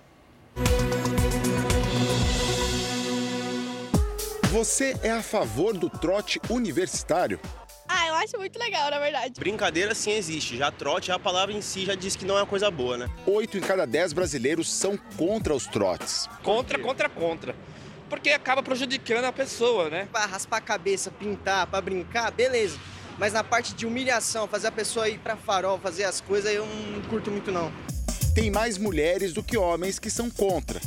Você 4.51 4.95
é 5.01 5.11
a 5.11 5.23
favor 5.23 5.75
do 5.75 5.89
trote 5.89 6.39
universitário? 6.47 7.39
Ah, 7.87 8.07
eu 8.07 8.13
acho 8.15 8.37
muito 8.37 8.57
legal, 8.59 8.89
na 8.91 8.99
verdade. 8.99 9.33
Brincadeira 9.39 9.95
sim 9.95 10.11
existe. 10.11 10.57
Já 10.57 10.71
trote, 10.71 11.11
a 11.11 11.17
palavra 11.17 11.53
em 11.53 11.61
si 11.61 11.85
já 11.85 11.95
diz 11.95 12.15
que 12.15 12.23
não 12.23 12.37
é 12.37 12.41
uma 12.41 12.47
coisa 12.47 12.69
boa, 12.69 12.97
né? 12.97 13.09
Oito 13.25 13.57
em 13.57 13.61
cada 13.61 13.85
dez 13.85 14.13
brasileiros 14.13 14.71
são 14.71 14.95
contra 15.17 15.53
os 15.55 15.65
trotes. 15.65 16.29
Contra, 16.43 16.77
contra, 16.77 17.09
contra. 17.09 17.55
Porque 18.07 18.29
acaba 18.29 18.61
prejudicando 18.61 19.25
a 19.25 19.31
pessoa, 19.31 19.89
né? 19.89 20.07
Pra 20.11 20.25
raspar 20.25 20.57
a 20.57 20.61
cabeça, 20.61 21.09
pintar, 21.09 21.65
pra 21.65 21.81
brincar, 21.81 22.31
beleza. 22.31 22.79
Mas 23.17 23.33
na 23.33 23.43
parte 23.43 23.73
de 23.73 23.87
humilhação, 23.87 24.47
fazer 24.47 24.67
a 24.67 24.71
pessoa 24.71 25.09
ir 25.09 25.17
pra 25.17 25.35
farol, 25.35 25.79
fazer 25.79 26.03
as 26.03 26.21
coisas, 26.21 26.53
eu 26.53 26.65
não 26.65 27.01
curto 27.09 27.31
muito 27.31 27.51
não 27.51 27.71
tem 28.33 28.49
mais 28.49 28.79
mulheres 28.79 29.31
do 29.31 29.43
que 29.43 29.57
homens 29.57 29.99
que 29.99 30.09
são 30.09 30.29
contra. 30.29 30.81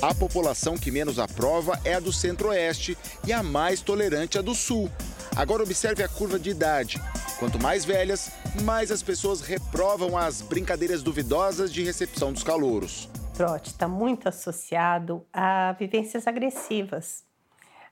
A 0.00 0.14
população 0.14 0.76
que 0.78 0.90
menos 0.90 1.18
aprova 1.18 1.78
é 1.84 1.94
a 1.94 2.00
do 2.00 2.12
centro-oeste 2.12 2.96
e 3.26 3.32
a 3.32 3.42
mais 3.42 3.80
tolerante 3.80 4.38
a 4.38 4.42
do 4.42 4.54
sul. 4.54 4.90
Agora 5.34 5.62
observe 5.62 6.02
a 6.02 6.08
curva 6.08 6.38
de 6.38 6.50
idade. 6.50 7.00
Quanto 7.38 7.60
mais 7.60 7.84
velhas, 7.84 8.30
mais 8.62 8.90
as 8.90 9.02
pessoas 9.02 9.42
reprovam 9.42 10.16
as 10.16 10.40
brincadeiras 10.40 11.02
duvidosas 11.02 11.70
de 11.72 11.82
recepção 11.82 12.32
dos 12.32 12.42
calouros. 12.42 13.10
Trote 13.34 13.70
está 13.70 13.86
muito 13.86 14.26
associado 14.26 15.22
a 15.30 15.72
vivências 15.78 16.26
agressivas, 16.26 17.24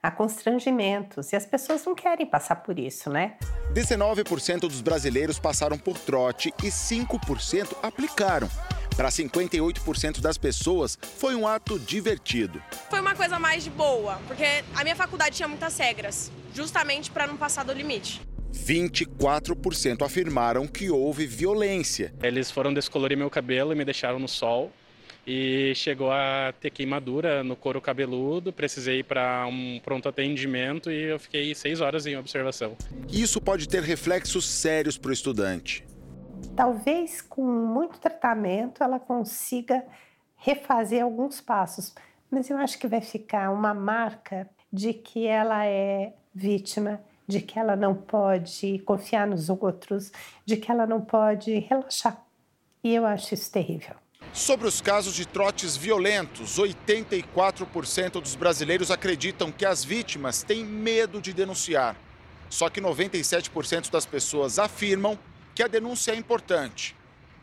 a 0.02 0.10
constrangimentos, 0.10 1.32
e 1.32 1.36
as 1.36 1.44
pessoas 1.44 1.84
não 1.84 1.94
querem 1.94 2.24
passar 2.24 2.56
por 2.56 2.78
isso, 2.78 3.10
né? 3.10 3.36
19% 3.74 4.60
dos 4.60 4.80
brasileiros 4.80 5.38
passaram 5.38 5.78
por 5.78 5.98
trote 5.98 6.54
e 6.62 6.68
5% 6.68 7.76
aplicaram. 7.82 8.48
Para 8.96 9.08
58% 9.08 10.20
das 10.20 10.38
pessoas, 10.38 10.96
foi 11.02 11.34
um 11.34 11.48
ato 11.48 11.80
divertido. 11.80 12.62
Foi 12.88 13.00
uma 13.00 13.14
coisa 13.14 13.40
mais 13.40 13.64
de 13.64 13.70
boa, 13.70 14.20
porque 14.28 14.44
a 14.72 14.84
minha 14.84 14.94
faculdade 14.94 15.34
tinha 15.36 15.48
muitas 15.48 15.76
regras, 15.76 16.30
justamente 16.54 17.10
para 17.10 17.26
não 17.26 17.36
passar 17.36 17.64
do 17.64 17.72
limite. 17.72 18.20
24% 18.52 20.02
afirmaram 20.02 20.68
que 20.68 20.90
houve 20.90 21.26
violência. 21.26 22.14
Eles 22.22 22.52
foram 22.52 22.72
descolorir 22.72 23.18
meu 23.18 23.28
cabelo 23.28 23.72
e 23.72 23.74
me 23.74 23.84
deixaram 23.84 24.20
no 24.20 24.28
sol 24.28 24.70
e 25.26 25.72
chegou 25.74 26.12
a 26.12 26.54
ter 26.60 26.70
queimadura 26.70 27.42
no 27.42 27.56
couro 27.56 27.80
cabeludo. 27.80 28.52
Precisei 28.52 29.00
ir 29.00 29.04
para 29.04 29.44
um 29.48 29.80
pronto 29.82 30.08
atendimento 30.08 30.88
e 30.88 31.10
eu 31.10 31.18
fiquei 31.18 31.52
seis 31.56 31.80
horas 31.80 32.06
em 32.06 32.16
observação. 32.16 32.76
Isso 33.10 33.40
pode 33.40 33.68
ter 33.68 33.82
reflexos 33.82 34.48
sérios 34.48 34.96
para 34.96 35.10
o 35.10 35.12
estudante. 35.12 35.84
Talvez 36.56 37.20
com 37.20 37.42
muito 37.42 37.98
tratamento 37.98 38.82
ela 38.82 39.00
consiga 39.00 39.84
refazer 40.36 41.02
alguns 41.02 41.40
passos, 41.40 41.94
mas 42.30 42.50
eu 42.50 42.56
acho 42.58 42.78
que 42.78 42.86
vai 42.86 43.00
ficar 43.00 43.50
uma 43.50 43.74
marca 43.74 44.48
de 44.72 44.92
que 44.92 45.26
ela 45.26 45.64
é 45.66 46.14
vítima, 46.34 47.00
de 47.26 47.40
que 47.40 47.58
ela 47.58 47.76
não 47.76 47.94
pode 47.94 48.78
confiar 48.80 49.26
nos 49.26 49.48
outros, 49.48 50.12
de 50.44 50.56
que 50.56 50.70
ela 50.70 50.86
não 50.86 51.00
pode 51.00 51.58
relaxar. 51.60 52.22
E 52.82 52.94
eu 52.94 53.06
acho 53.06 53.34
isso 53.34 53.50
terrível. 53.50 53.94
Sobre 54.32 54.66
os 54.66 54.80
casos 54.80 55.14
de 55.14 55.26
trotes 55.26 55.76
violentos, 55.76 56.58
84% 56.58 58.20
dos 58.20 58.34
brasileiros 58.34 58.90
acreditam 58.90 59.52
que 59.52 59.64
as 59.64 59.84
vítimas 59.84 60.42
têm 60.42 60.64
medo 60.64 61.20
de 61.20 61.32
denunciar. 61.32 61.96
Só 62.50 62.68
que 62.68 62.80
97% 62.80 63.90
das 63.90 64.04
pessoas 64.04 64.58
afirmam 64.58 65.18
que 65.54 65.62
a 65.62 65.68
denúncia 65.68 66.12
é 66.12 66.16
importante 66.16 66.96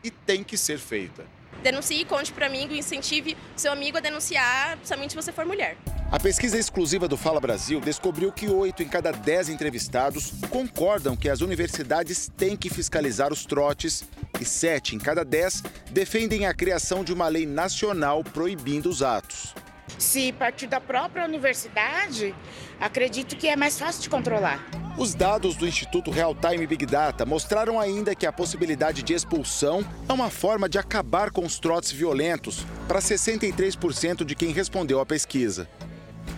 e 0.04 0.10
tem 0.10 0.44
que 0.44 0.56
ser 0.56 0.78
feita. 0.78 1.24
Denuncie, 1.62 2.04
conte 2.04 2.32
para 2.32 2.46
amigo, 2.46 2.74
incentive 2.74 3.36
seu 3.54 3.72
amigo 3.72 3.96
a 3.96 4.00
denunciar, 4.00 4.76
principalmente 4.76 5.10
se 5.10 5.16
você 5.16 5.32
for 5.32 5.44
mulher. 5.44 5.76
A 6.10 6.18
pesquisa 6.18 6.58
exclusiva 6.58 7.08
do 7.08 7.16
Fala 7.16 7.40
Brasil 7.40 7.80
descobriu 7.80 8.30
que 8.30 8.46
8 8.46 8.82
em 8.82 8.88
cada 8.88 9.12
10 9.12 9.48
entrevistados 9.48 10.32
concordam 10.50 11.16
que 11.16 11.28
as 11.28 11.40
universidades 11.40 12.30
têm 12.36 12.56
que 12.56 12.68
fiscalizar 12.68 13.32
os 13.32 13.46
trotes 13.46 14.04
e 14.38 14.44
7 14.44 14.96
em 14.96 14.98
cada 14.98 15.24
10 15.24 15.62
defendem 15.90 16.46
a 16.46 16.52
criação 16.52 17.02
de 17.02 17.14
uma 17.14 17.28
lei 17.28 17.46
nacional 17.46 18.22
proibindo 18.22 18.90
os 18.90 19.02
atos. 19.02 19.54
Se 19.98 20.32
partir 20.32 20.66
da 20.66 20.80
própria 20.80 21.24
universidade, 21.24 22.34
acredito 22.80 23.36
que 23.36 23.48
é 23.48 23.56
mais 23.56 23.78
fácil 23.78 24.02
de 24.02 24.10
controlar. 24.10 24.81
Os 24.98 25.14
dados 25.14 25.56
do 25.56 25.66
Instituto 25.66 26.10
Real 26.10 26.34
Time 26.34 26.66
Big 26.66 26.84
Data 26.84 27.24
mostraram 27.24 27.80
ainda 27.80 28.14
que 28.14 28.26
a 28.26 28.32
possibilidade 28.32 29.02
de 29.02 29.14
expulsão 29.14 29.82
é 30.06 30.12
uma 30.12 30.28
forma 30.28 30.68
de 30.68 30.78
acabar 30.78 31.30
com 31.30 31.46
os 31.46 31.58
trotes 31.58 31.90
violentos 31.90 32.66
para 32.86 33.00
63% 33.00 34.22
de 34.22 34.34
quem 34.34 34.52
respondeu 34.52 35.00
à 35.00 35.06
pesquisa. 35.06 35.66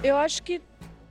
Eu 0.05 0.17
acho 0.17 0.41
que 0.43 0.63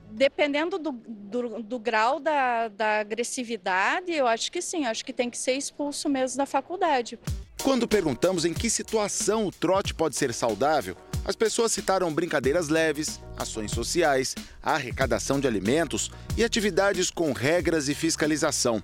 dependendo 0.09 0.79
do, 0.79 0.91
do, 0.91 1.62
do 1.62 1.79
grau 1.79 2.19
da, 2.19 2.69
da, 2.69 3.00
agressividade, 3.00 4.13
eu 4.13 4.25
acho 4.25 4.50
que 4.50 4.62
sim, 4.62 4.85
acho 4.85 5.03
que 5.03 5.12
tem 5.12 5.29
que 5.29 5.38
ser 5.38 5.53
expulso 5.53 6.07
mesmo 6.07 6.38
da 6.38 6.45
faculdade. 6.45 7.19
Quando 7.62 7.88
perguntamos 7.88 8.45
em 8.45 8.53
que 8.53 8.69
situação 8.69 9.45
o 9.48 9.51
trote 9.51 9.93
pode 9.93 10.15
ser 10.15 10.33
saudável, 10.33 10.98
as 11.25 11.36
pessoas 11.36 11.72
citaram 11.72 12.13
brincadeiras 12.13 12.67
leves, 12.67 13.19
ações 13.38 13.72
sociais, 13.72 14.36
arrecadação 14.62 15.39
de 15.39 15.48
alimentos 15.48 16.12
e 16.36 16.43
atividades 16.43 17.10
com 17.10 17.31
regras 17.31 17.88
e 17.88 17.95
fiscalização. 17.95 18.83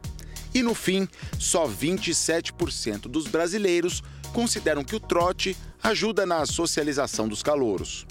E 0.54 0.64
no 0.64 0.74
fim, 0.74 1.08
só 1.38 1.68
27% 1.68 3.02
dos 3.02 3.28
brasileiros 3.28 4.02
consideram 4.34 4.84
que 4.84 4.96
o 4.96 5.00
trote 5.00 5.56
ajuda 5.84 6.26
na 6.26 6.46
socialização 6.46 7.28
dos 7.28 7.44
calouros. 7.44 8.06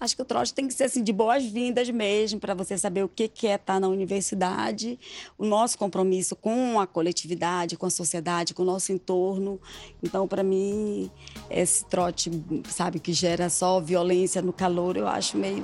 Acho 0.00 0.16
que 0.16 0.22
o 0.22 0.24
trote 0.24 0.54
tem 0.54 0.66
que 0.66 0.72
ser 0.72 0.84
assim, 0.84 1.02
de 1.02 1.12
boas-vindas 1.12 1.90
mesmo, 1.90 2.40
para 2.40 2.54
você 2.54 2.78
saber 2.78 3.04
o 3.04 3.08
que 3.08 3.46
é 3.46 3.56
estar 3.56 3.78
na 3.78 3.86
universidade, 3.86 4.98
o 5.36 5.44
nosso 5.44 5.76
compromisso 5.76 6.34
com 6.34 6.80
a 6.80 6.86
coletividade, 6.86 7.76
com 7.76 7.84
a 7.84 7.90
sociedade, 7.90 8.54
com 8.54 8.62
o 8.62 8.64
nosso 8.66 8.92
entorno. 8.92 9.60
Então, 10.02 10.26
para 10.26 10.42
mim, 10.42 11.10
esse 11.50 11.84
trote, 11.84 12.30
sabe, 12.66 12.98
que 12.98 13.12
gera 13.12 13.50
só 13.50 13.78
violência 13.78 14.40
no 14.40 14.54
calor, 14.54 14.96
eu 14.96 15.06
acho 15.06 15.36
meio 15.36 15.62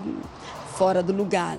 fora 0.77 1.03
do 1.03 1.15
lugar. 1.15 1.59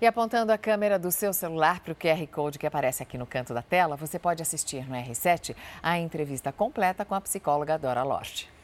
E 0.00 0.06
apontando 0.06 0.52
a 0.52 0.58
câmera 0.58 0.98
do 0.98 1.12
seu 1.12 1.32
celular 1.32 1.80
para 1.80 1.92
o 1.92 1.96
QR 1.96 2.26
Code 2.26 2.58
que 2.58 2.66
aparece 2.66 3.00
aqui 3.00 3.16
no 3.16 3.26
canto 3.26 3.54
da 3.54 3.62
tela, 3.62 3.96
você 3.96 4.18
pode 4.18 4.42
assistir 4.42 4.88
no 4.88 4.96
R7 4.96 5.54
a 5.80 5.98
entrevista 5.98 6.50
completa 6.50 7.04
com 7.04 7.14
a 7.14 7.20
psicóloga 7.20 7.78
Dora 7.78 8.02
Lorte. 8.02 8.57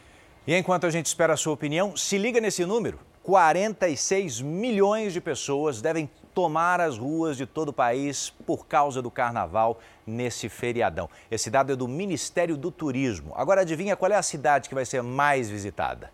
E 0.46 0.54
enquanto 0.54 0.86
a 0.86 0.90
gente 0.90 1.06
espera 1.06 1.32
a 1.32 1.36
sua 1.38 1.54
opinião, 1.54 1.96
se 1.96 2.18
liga 2.18 2.38
nesse 2.38 2.66
número: 2.66 2.98
46 3.22 4.42
milhões 4.42 5.14
de 5.14 5.20
pessoas 5.20 5.80
devem 5.80 6.10
tomar 6.34 6.82
as 6.82 6.98
ruas 6.98 7.38
de 7.38 7.46
todo 7.46 7.70
o 7.70 7.72
país 7.72 8.28
por 8.46 8.66
causa 8.66 9.00
do 9.00 9.10
carnaval 9.10 9.80
nesse 10.06 10.50
feriadão. 10.50 11.08
Esse 11.30 11.48
dado 11.48 11.72
é 11.72 11.76
do 11.76 11.88
Ministério 11.88 12.58
do 12.58 12.70
Turismo. 12.70 13.32
Agora 13.36 13.62
adivinha 13.62 13.96
qual 13.96 14.12
é 14.12 14.16
a 14.16 14.22
cidade 14.22 14.68
que 14.68 14.74
vai 14.74 14.84
ser 14.84 15.02
mais 15.02 15.48
visitada? 15.48 16.12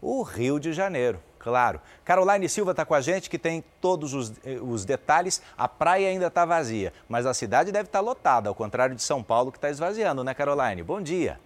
O 0.00 0.22
Rio 0.22 0.60
de 0.60 0.72
Janeiro, 0.72 1.18
claro. 1.40 1.80
Caroline 2.04 2.48
Silva 2.48 2.70
está 2.70 2.84
com 2.84 2.94
a 2.94 3.00
gente, 3.00 3.28
que 3.28 3.38
tem 3.38 3.64
todos 3.80 4.14
os, 4.14 4.34
eh, 4.44 4.60
os 4.62 4.84
detalhes. 4.84 5.42
A 5.58 5.66
praia 5.66 6.08
ainda 6.08 6.26
está 6.26 6.44
vazia, 6.44 6.92
mas 7.08 7.26
a 7.26 7.34
cidade 7.34 7.72
deve 7.72 7.88
estar 7.88 7.98
tá 7.98 8.04
lotada, 8.04 8.48
ao 8.48 8.54
contrário 8.54 8.94
de 8.94 9.02
São 9.02 9.20
Paulo, 9.20 9.50
que 9.50 9.58
está 9.58 9.70
esvaziando, 9.70 10.22
né, 10.22 10.32
Caroline? 10.34 10.82
Bom 10.82 11.00
dia. 11.00 11.40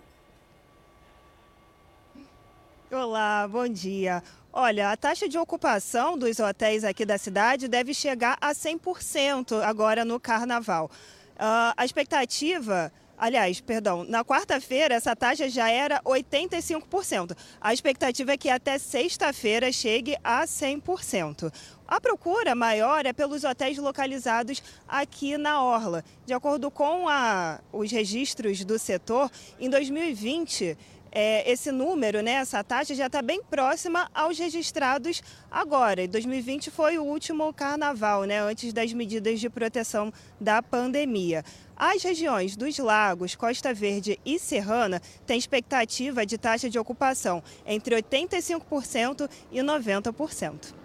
Olá, 2.90 3.46
bom 3.46 3.68
dia. 3.68 4.22
Olha, 4.50 4.90
a 4.90 4.96
taxa 4.96 5.28
de 5.28 5.36
ocupação 5.36 6.16
dos 6.16 6.40
hotéis 6.40 6.84
aqui 6.84 7.04
da 7.04 7.18
cidade 7.18 7.68
deve 7.68 7.92
chegar 7.92 8.38
a 8.40 8.54
100% 8.54 9.60
agora 9.62 10.06
no 10.06 10.18
carnaval. 10.18 10.90
Uh, 11.34 11.74
a 11.76 11.84
expectativa. 11.84 12.90
Aliás, 13.18 13.60
perdão, 13.60 14.04
na 14.04 14.24
quarta-feira 14.24 14.94
essa 14.94 15.14
taxa 15.14 15.50
já 15.50 15.68
era 15.68 16.00
85%. 16.02 17.36
A 17.60 17.74
expectativa 17.74 18.32
é 18.32 18.38
que 18.38 18.48
até 18.48 18.78
sexta-feira 18.78 19.70
chegue 19.70 20.16
a 20.24 20.44
100%. 20.44 21.52
A 21.86 22.00
procura 22.00 22.54
maior 22.54 23.04
é 23.04 23.12
pelos 23.12 23.44
hotéis 23.44 23.76
localizados 23.76 24.62
aqui 24.86 25.36
na 25.36 25.62
Orla. 25.62 26.04
De 26.24 26.32
acordo 26.32 26.70
com 26.70 27.08
a, 27.08 27.60
os 27.72 27.90
registros 27.90 28.64
do 28.64 28.78
setor, 28.78 29.30
em 29.58 29.68
2020 29.68 30.78
é, 31.10 31.50
esse 31.50 31.70
número, 31.72 32.22
né, 32.22 32.32
essa 32.32 32.62
taxa 32.62 32.94
já 32.94 33.06
está 33.06 33.22
bem 33.22 33.42
próxima 33.42 34.10
aos 34.14 34.38
registrados 34.38 35.22
agora. 35.50 36.06
2020 36.06 36.70
foi 36.70 36.98
o 36.98 37.04
último 37.04 37.52
carnaval, 37.52 38.24
né, 38.24 38.40
antes 38.40 38.72
das 38.72 38.92
medidas 38.92 39.40
de 39.40 39.48
proteção 39.48 40.12
da 40.40 40.62
pandemia. 40.62 41.44
As 41.76 42.02
regiões 42.02 42.56
dos 42.56 42.78
lagos, 42.78 43.36
Costa 43.36 43.72
Verde 43.72 44.18
e 44.24 44.38
Serrana 44.38 45.00
têm 45.26 45.38
expectativa 45.38 46.26
de 46.26 46.36
taxa 46.36 46.68
de 46.68 46.78
ocupação 46.78 47.42
entre 47.64 47.94
85% 47.94 49.30
e 49.52 49.60
90%. 49.60 50.77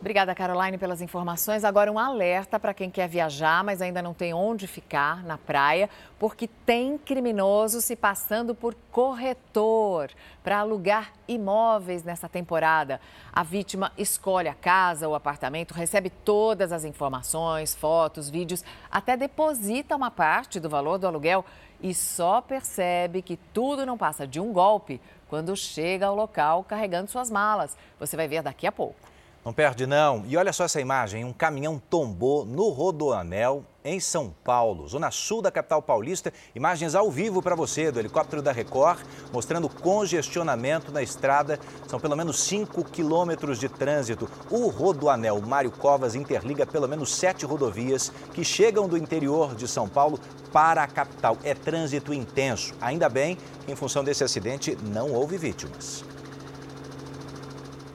Obrigada, 0.00 0.32
Caroline, 0.32 0.78
pelas 0.78 1.02
informações. 1.02 1.64
Agora, 1.64 1.90
um 1.90 1.98
alerta 1.98 2.58
para 2.60 2.72
quem 2.72 2.88
quer 2.88 3.08
viajar, 3.08 3.64
mas 3.64 3.82
ainda 3.82 4.00
não 4.00 4.14
tem 4.14 4.32
onde 4.32 4.68
ficar 4.68 5.24
na 5.24 5.36
praia, 5.36 5.90
porque 6.20 6.46
tem 6.46 6.96
criminoso 6.96 7.80
se 7.80 7.96
passando 7.96 8.54
por 8.54 8.76
corretor 8.92 10.08
para 10.44 10.60
alugar 10.60 11.12
imóveis 11.26 12.04
nessa 12.04 12.28
temporada. 12.28 13.00
A 13.32 13.42
vítima 13.42 13.90
escolhe 13.98 14.46
a 14.46 14.54
casa 14.54 15.08
ou 15.08 15.16
apartamento, 15.16 15.74
recebe 15.74 16.10
todas 16.10 16.70
as 16.70 16.84
informações, 16.84 17.74
fotos, 17.74 18.30
vídeos, 18.30 18.62
até 18.88 19.16
deposita 19.16 19.96
uma 19.96 20.12
parte 20.12 20.60
do 20.60 20.70
valor 20.70 20.98
do 20.98 21.08
aluguel 21.08 21.44
e 21.82 21.92
só 21.92 22.40
percebe 22.40 23.20
que 23.20 23.36
tudo 23.52 23.84
não 23.84 23.98
passa 23.98 24.28
de 24.28 24.38
um 24.38 24.52
golpe 24.52 25.00
quando 25.28 25.56
chega 25.56 26.06
ao 26.06 26.14
local 26.14 26.62
carregando 26.62 27.10
suas 27.10 27.32
malas. 27.32 27.76
Você 27.98 28.16
vai 28.16 28.28
ver 28.28 28.42
daqui 28.44 28.64
a 28.64 28.70
pouco. 28.70 29.17
Não 29.44 29.52
perde 29.52 29.86
não. 29.86 30.24
E 30.26 30.36
olha 30.36 30.52
só 30.52 30.64
essa 30.64 30.80
imagem, 30.80 31.24
um 31.24 31.32
caminhão 31.32 31.80
tombou 31.88 32.44
no 32.44 32.68
Rodoanel 32.68 33.64
em 33.84 33.98
São 33.98 34.34
Paulo, 34.44 34.86
zona 34.86 35.10
sul 35.10 35.40
da 35.40 35.50
capital 35.50 35.80
paulista. 35.80 36.32
Imagens 36.54 36.94
ao 36.94 37.10
vivo 37.10 37.40
para 37.40 37.54
você 37.54 37.90
do 37.90 37.98
helicóptero 37.98 38.42
da 38.42 38.52
Record, 38.52 39.00
mostrando 39.32 39.68
congestionamento 39.68 40.92
na 40.92 41.02
estrada. 41.02 41.58
São 41.86 41.98
pelo 41.98 42.16
menos 42.16 42.40
5 42.40 42.84
quilômetros 42.84 43.58
de 43.58 43.68
trânsito. 43.68 44.28
O 44.50 44.68
Rodoanel 44.68 45.40
Mário 45.40 45.70
Covas 45.70 46.14
interliga 46.14 46.66
pelo 46.66 46.88
menos 46.88 47.14
sete 47.14 47.46
rodovias 47.46 48.12
que 48.34 48.44
chegam 48.44 48.86
do 48.86 48.98
interior 48.98 49.54
de 49.54 49.66
São 49.66 49.88
Paulo 49.88 50.20
para 50.52 50.82
a 50.82 50.88
capital. 50.88 51.38
É 51.42 51.54
trânsito 51.54 52.12
intenso. 52.12 52.74
Ainda 52.80 53.08
bem, 53.08 53.38
em 53.66 53.74
função 53.74 54.04
desse 54.04 54.24
acidente, 54.24 54.76
não 54.82 55.12
houve 55.12 55.38
vítimas. 55.38 56.04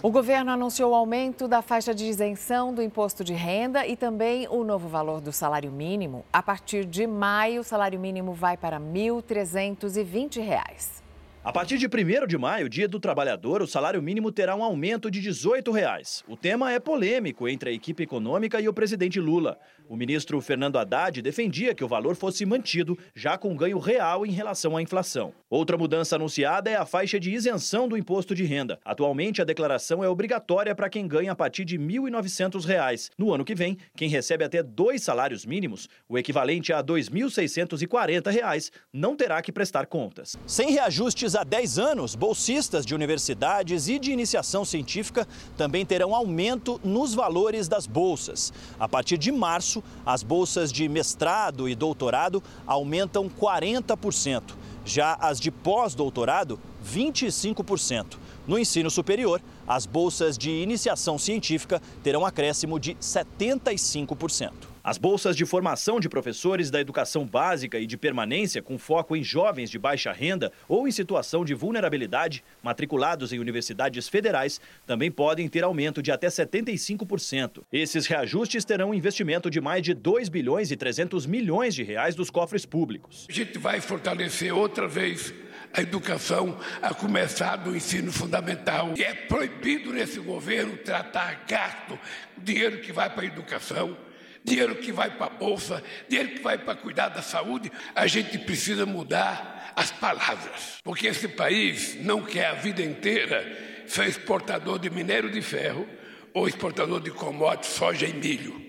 O 0.04 0.12
governo 0.12 0.52
anunciou 0.52 0.92
o 0.92 0.96
aumento 0.96 1.48
da 1.48 1.62
faixa 1.62 1.96
de 1.96 2.04
isenção 2.04 2.74
do 2.74 2.82
imposto 2.82 3.24
de 3.24 3.32
renda 3.32 3.88
e 3.88 3.96
também 3.96 4.46
o 4.50 4.62
novo 4.62 4.90
valor 4.90 5.22
do 5.22 5.32
salário 5.32 5.72
mínimo. 5.72 6.26
A 6.34 6.44
partir 6.44 6.84
de 6.84 7.08
maio, 7.08 7.62
o 7.62 7.64
salário 7.64 7.98
mínimo 7.98 8.34
vai 8.34 8.58
para 8.58 8.80
R$ 8.80 8.84
1.320. 8.84 11.02
A 11.42 11.54
partir 11.54 11.78
de 11.78 11.88
1 11.88 12.28
de 12.28 12.38
maio, 12.38 12.68
dia 12.68 12.86
do 12.86 13.00
trabalhador, 13.00 13.62
o 13.62 13.68
salário 13.68 14.02
mínimo 14.02 14.30
terá 14.30 14.54
um 14.56 14.64
aumento 14.64 15.10
de 15.10 15.22
18 15.22 15.72
reais. 15.72 16.22
O 16.28 16.36
tema 16.36 16.74
é 16.74 16.82
polêmico 16.82 17.48
entre 17.48 17.70
a 17.70 17.74
equipe 17.74 18.04
econômica 18.04 18.60
e 18.60 18.68
o 18.68 18.74
presidente 18.74 19.22
Lula. 19.22 19.58
O 19.90 19.96
ministro 19.96 20.40
Fernando 20.42 20.78
Haddad 20.78 21.22
defendia 21.22 21.76
que 21.76 21.84
o 21.84 21.88
valor 21.88 22.16
fosse 22.16 22.46
mantido, 22.46 22.98
já 23.16 23.38
com 23.38 23.56
ganho 23.56 23.78
real 23.80 24.26
em 24.26 24.32
relação 24.32 24.78
à 24.78 24.82
inflação. 24.82 25.34
Outra 25.50 25.78
mudança 25.78 26.16
anunciada 26.16 26.70
é 26.70 26.76
a 26.76 26.86
faixa 26.86 27.20
de 27.20 27.32
isenção 27.32 27.88
do 27.88 27.98
imposto 27.98 28.34
de 28.34 28.44
renda. 28.44 28.80
Atualmente, 28.84 29.42
a 29.42 29.46
declaração 29.46 30.04
é 30.04 30.10
obrigatória 30.10 30.74
para 30.74 30.90
quem 30.90 31.08
ganha 31.08 31.32
a 31.32 31.36
partir 31.36 31.66
de 31.66 31.78
R$ 31.78 31.84
1.900. 31.84 33.10
No 33.18 33.34
ano 33.34 33.46
que 33.46 33.54
vem, 33.54 33.78
quem 33.96 34.10
recebe 34.10 34.44
até 34.44 34.64
dois 34.64 35.04
salários 35.04 35.46
mínimos, 35.46 35.88
o 36.08 36.18
equivalente 36.18 36.74
a 36.74 36.78
R$ 36.78 36.84
2.640, 36.84 38.72
não 38.92 39.16
terá 39.16 39.42
que 39.42 39.52
prestar 39.52 39.86
contas. 39.86 40.36
Sem 40.48 40.72
reajustes 40.72 41.36
há 41.36 41.44
10 41.44 41.80
anos, 41.80 42.16
bolsistas 42.16 42.86
de 42.86 42.96
universidades 42.96 43.88
e 43.88 44.00
de 44.00 44.12
iniciação 44.12 44.66
científica 44.66 45.28
também 45.58 45.86
terão 45.86 46.16
aumento 46.16 46.80
nos 46.84 47.14
valores 47.14 47.68
das 47.68 47.86
bolsas. 47.86 48.52
A 48.80 48.88
partir 48.88 49.18
de 49.18 49.32
março, 49.32 49.73
as 50.06 50.22
bolsas 50.22 50.72
de 50.72 50.90
mestrado 50.90 51.70
e 51.70 51.76
doutorado 51.76 52.44
aumentam 52.68 53.30
40%. 53.30 54.42
Já 54.86 55.14
as 55.14 55.40
de 55.40 55.50
pós-doutorado, 55.50 56.60
25%. 56.86 58.18
No 58.46 58.60
ensino 58.60 58.92
superior, 58.92 59.42
as 59.66 59.86
bolsas 59.86 60.38
de 60.38 60.52
iniciação 60.52 61.18
científica 61.18 61.82
terão 62.04 62.26
acréscimo 62.26 62.78
de 62.78 62.96
75%. 62.96 64.73
As 64.84 64.98
bolsas 64.98 65.38
de 65.38 65.46
formação 65.46 65.98
de 65.98 66.10
professores 66.10 66.70
da 66.70 66.82
educação 66.82 67.26
básica 67.26 67.80
e 67.80 67.88
de 67.88 67.96
permanência 67.96 68.62
com 68.62 68.78
foco 68.78 69.16
em 69.16 69.24
jovens 69.24 69.70
de 69.70 69.80
baixa 69.80 70.12
renda 70.12 70.52
ou 70.68 70.86
em 70.86 70.92
situação 70.92 71.46
de 71.46 71.54
vulnerabilidade, 71.54 72.44
matriculados 72.62 73.32
em 73.32 73.40
universidades 73.40 74.10
federais, 74.10 74.60
também 74.86 75.10
podem 75.10 75.48
ter 75.48 75.64
aumento 75.64 76.04
de 76.04 76.12
até 76.12 76.28
75%. 76.28 77.64
Esses 77.72 78.06
reajustes 78.08 78.66
terão 78.66 78.90
um 78.90 78.94
investimento 78.94 79.50
de 79.50 79.62
mais 79.62 79.84
de 79.84 79.94
2 79.94 80.28
bilhões 80.28 80.70
e 80.70 80.76
300 80.76 81.26
milhões 81.26 81.74
de 81.74 81.82
reais 81.82 82.14
dos 82.14 82.30
cofres 82.30 82.66
públicos. 82.66 83.26
A 83.30 83.32
gente 83.32 83.58
vai 83.58 83.80
fortalecer 83.80 84.54
outra 84.54 84.86
vez 84.86 85.34
a 85.74 85.82
educação, 85.82 86.60
a 86.82 86.94
começar 86.94 87.56
do 87.56 87.74
ensino 87.74 88.12
fundamental. 88.12 88.94
E 88.98 89.04
é 89.04 89.14
proibido 89.14 89.94
nesse 89.94 90.20
governo 90.20 90.76
tratar 90.76 91.46
gasto, 91.48 91.98
dinheiro 92.38 92.82
que 92.82 92.92
vai 92.92 93.10
para 93.10 93.22
a 93.22 93.28
educação 93.28 93.96
dinheiro 94.44 94.76
que 94.76 94.92
vai 94.92 95.12
para 95.12 95.28
a 95.28 95.30
bolsa, 95.38 95.84
dinheiro 96.10 96.32
que 96.32 96.42
vai 96.42 96.58
para 96.58 96.76
cuidar 96.76 97.10
da 97.10 97.22
saúde, 97.22 97.72
a 97.96 98.06
gente 98.08 98.38
precisa 98.40 98.86
mudar 98.86 99.74
as 99.76 99.92
palavras. 99.92 100.80
Porque 100.84 101.08
esse 101.08 101.28
país 101.28 101.96
não 102.04 102.22
quer 102.22 102.48
a 102.48 102.54
vida 102.54 102.82
inteira 102.82 103.46
ser 103.88 104.08
exportador 104.08 104.80
de 104.80 104.90
minério 104.90 105.32
de 105.32 105.42
ferro 105.42 105.88
ou 106.34 106.48
exportador 106.48 107.00
de 107.00 107.12
commodities, 107.12 107.74
soja 107.74 108.06
e 108.06 108.14
milho. 108.14 108.62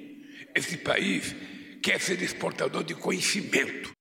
Esse 0.55 0.77
país 0.77 1.35
quer 1.83 2.01
ser 2.01 2.23
exportador 2.23 2.85
de 2.85 2.95
conhecimento. 2.95 3.93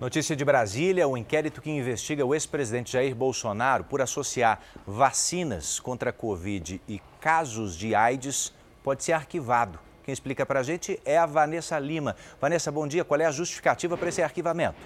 Notícia 0.00 0.34
de 0.34 0.44
Brasília: 0.44 1.06
o 1.06 1.16
inquérito 1.16 1.60
que 1.62 1.70
investiga 1.70 2.24
o 2.24 2.34
ex-presidente 2.34 2.92
Jair 2.92 3.14
Bolsonaro 3.14 3.84
por 3.84 4.00
associar 4.00 4.60
vacinas 4.86 5.78
contra 5.78 6.10
a 6.10 6.12
Covid 6.12 6.80
e 6.88 7.00
casos 7.20 7.76
de 7.76 7.94
AIDS 7.94 8.52
pode 8.82 9.04
ser 9.04 9.12
arquivado. 9.12 9.78
Quem 10.04 10.12
explica 10.12 10.44
para 10.44 10.60
a 10.60 10.62
gente 10.62 11.00
é 11.04 11.16
a 11.16 11.26
Vanessa 11.26 11.78
Lima. 11.78 12.16
Vanessa, 12.40 12.72
bom 12.72 12.86
dia. 12.86 13.04
Qual 13.04 13.20
é 13.20 13.24
a 13.24 13.30
justificativa 13.30 13.96
para 13.96 14.08
esse 14.08 14.22
arquivamento? 14.22 14.76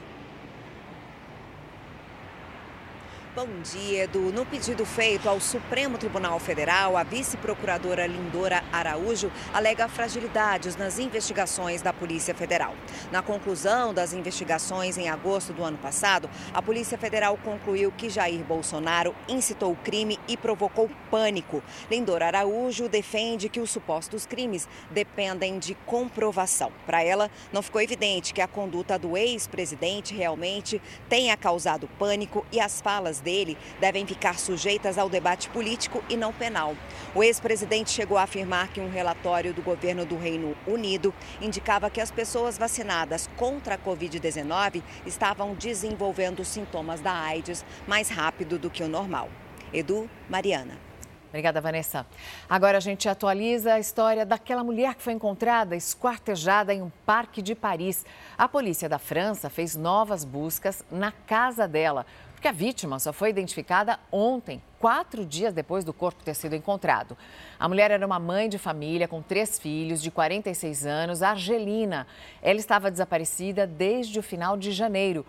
Bom 3.37 3.61
dia, 3.61 4.05
Edu. 4.05 4.33
No 4.33 4.47
pedido 4.47 4.87
feito 4.87 5.29
ao 5.29 5.39
Supremo 5.41 5.99
Tribunal 5.99 6.39
Federal, 6.39 6.97
a 6.97 7.03
vice-procuradora 7.03 8.07
Lindora 8.07 8.65
Araújo 8.73 9.31
alega 9.53 9.87
fragilidades 9.89 10.75
nas 10.75 10.99
investigações 10.99 11.83
da 11.83 11.93
Polícia 11.93 12.35
Federal. 12.35 12.75
Na 13.13 13.21
conclusão 13.21 13.93
das 13.93 14.15
investigações 14.15 14.97
em 14.97 15.11
agosto 15.11 15.53
do 15.53 15.63
ano 15.63 15.77
passado, 15.77 16.31
a 16.55 16.63
Polícia 16.63 16.97
Federal 16.97 17.37
concluiu 17.37 17.93
que 17.93 18.09
Jair 18.09 18.43
Bolsonaro 18.43 19.15
incitou 19.29 19.73
o 19.73 19.77
crime 19.77 20.19
e 20.27 20.35
provocou 20.35 20.91
pânico. 21.11 21.63
Lindora 21.91 22.29
Araújo 22.29 22.89
defende 22.89 23.51
que 23.51 23.61
os 23.61 23.69
supostos 23.69 24.25
crimes 24.25 24.67
dependem 24.91 25.59
de 25.59 25.75
comprovação. 25.85 26.73
Para 26.87 27.03
ela, 27.03 27.31
não 27.53 27.61
ficou 27.61 27.83
evidente 27.83 28.33
que 28.33 28.41
a 28.41 28.49
conduta 28.49 28.99
do 28.99 29.15
ex-presidente 29.15 30.15
realmente 30.15 30.81
tenha 31.07 31.37
causado 31.37 31.87
pânico 31.99 32.43
e 32.51 32.59
as 32.59 32.81
falas 32.81 33.26
dele 33.27 33.59
devem 33.81 34.07
ficar 34.07 34.39
sujeitas 34.39 34.97
ao 34.97 35.09
debate 35.09 35.49
político 35.49 36.03
e 36.09 36.17
não 36.17 36.33
penal. 36.33 36.77
O 37.13 37.25
ex-presidente 37.25 37.91
chegou 37.91 38.17
a 38.17 38.23
afirmar 38.23 38.69
que 38.69 38.81
um 38.81 38.89
relatório 38.89 39.53
do 39.53 39.63
governo 39.63 40.07
do 40.07 40.17
Reino 40.17 40.57
Unido 40.65 41.13
indicava 41.41 41.91
que 41.91 42.01
as 42.01 42.13
pessoas 42.13 42.57
vacinadas 42.57 43.29
contra 43.37 43.75
a 43.75 43.79
Covid-19 43.79 44.81
estavam 45.05 45.55
desenvolvendo 45.55 46.45
sintomas 46.45 47.01
da 47.01 47.13
AIDS 47.13 47.65
mais 47.87 48.09
rápido 48.09 48.59
do 48.59 48.71
que 48.71 48.85
o 48.85 48.89
normal. 48.89 49.29
Edu, 49.73 50.09
Mariana. 50.31 50.87
Obrigada, 51.29 51.61
Vanessa. 51.61 52.07
Agora 52.49 52.79
a 52.79 52.81
gente 52.81 53.09
atualiza 53.09 53.75
a 53.75 53.81
história 53.81 54.25
daquela 54.25 54.65
mulher 54.65 54.95
que 54.95 55.03
foi 55.03 55.13
encontrada 55.13 55.77
esquartejada 55.77 56.73
em 56.73 56.81
um 56.81 56.91
parque 57.05 57.43
de 57.43 57.55
Paris. 57.55 58.07
A 58.39 58.49
polícia 58.49 58.89
da 58.89 58.99
França 58.99 59.51
fez 59.51 59.77
novas 59.77 60.25
buscas 60.25 60.83
na 60.91 61.13
casa 61.13 61.69
dela 61.69 62.07
porque 62.47 62.55
a 62.55 62.67
vítima 62.67 63.01
só 63.01 63.13
foi 63.13 63.31
identificada 63.31 63.99
ontem, 64.13 64.63
quatro 64.79 65.27
dias 65.27 65.53
depois 65.53 65.85
do 65.85 65.93
corpo 65.93 66.23
ter 66.23 66.35
sido 66.35 66.55
encontrado. 66.55 67.19
A 67.59 67.69
mulher 67.69 67.91
era 67.91 68.07
uma 68.07 68.21
mãe 68.21 68.49
de 68.49 68.57
família 68.57 69.09
com 69.09 69.21
três 69.21 69.59
filhos, 69.59 70.01
de 70.01 70.13
46 70.13 70.87
anos, 70.87 71.23
Argelina. 71.23 72.07
Ela 72.41 72.61
estava 72.61 72.89
desaparecida 72.89 73.67
desde 73.67 74.21
o 74.21 74.23
final 74.23 74.57
de 74.57 74.71
janeiro. 74.71 75.27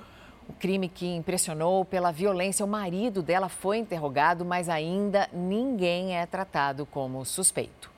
O 0.47 0.53
crime 0.53 0.87
que 0.87 1.07
impressionou 1.07 1.83
pela 1.83 2.11
violência, 2.11 2.63
o 2.63 2.69
marido 2.69 3.23
dela 3.23 3.49
foi 3.49 3.77
interrogado, 3.77 4.45
mas 4.45 4.69
ainda 4.69 5.27
ninguém 5.33 6.15
é 6.15 6.25
tratado 6.27 6.85
como 6.85 7.25
suspeito. 7.25 7.96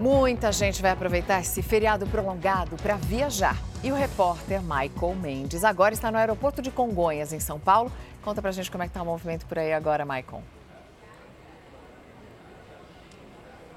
Muita 0.00 0.50
gente 0.50 0.80
vai 0.80 0.92
aproveitar 0.92 1.42
esse 1.42 1.60
feriado 1.60 2.06
prolongado 2.06 2.74
para 2.76 2.96
viajar. 2.96 3.54
E 3.84 3.92
o 3.92 3.94
repórter 3.94 4.62
Michael 4.62 5.14
Mendes 5.14 5.62
agora 5.62 5.92
está 5.92 6.10
no 6.10 6.16
aeroporto 6.16 6.62
de 6.62 6.70
Congonhas, 6.70 7.34
em 7.34 7.38
São 7.38 7.60
Paulo. 7.60 7.92
Conta 8.22 8.40
pra 8.40 8.50
gente 8.50 8.70
como 8.70 8.82
é 8.82 8.88
que 8.88 8.94
tá 8.94 9.02
o 9.02 9.04
movimento 9.04 9.44
por 9.44 9.58
aí 9.58 9.74
agora, 9.74 10.06
Michael. 10.06 10.42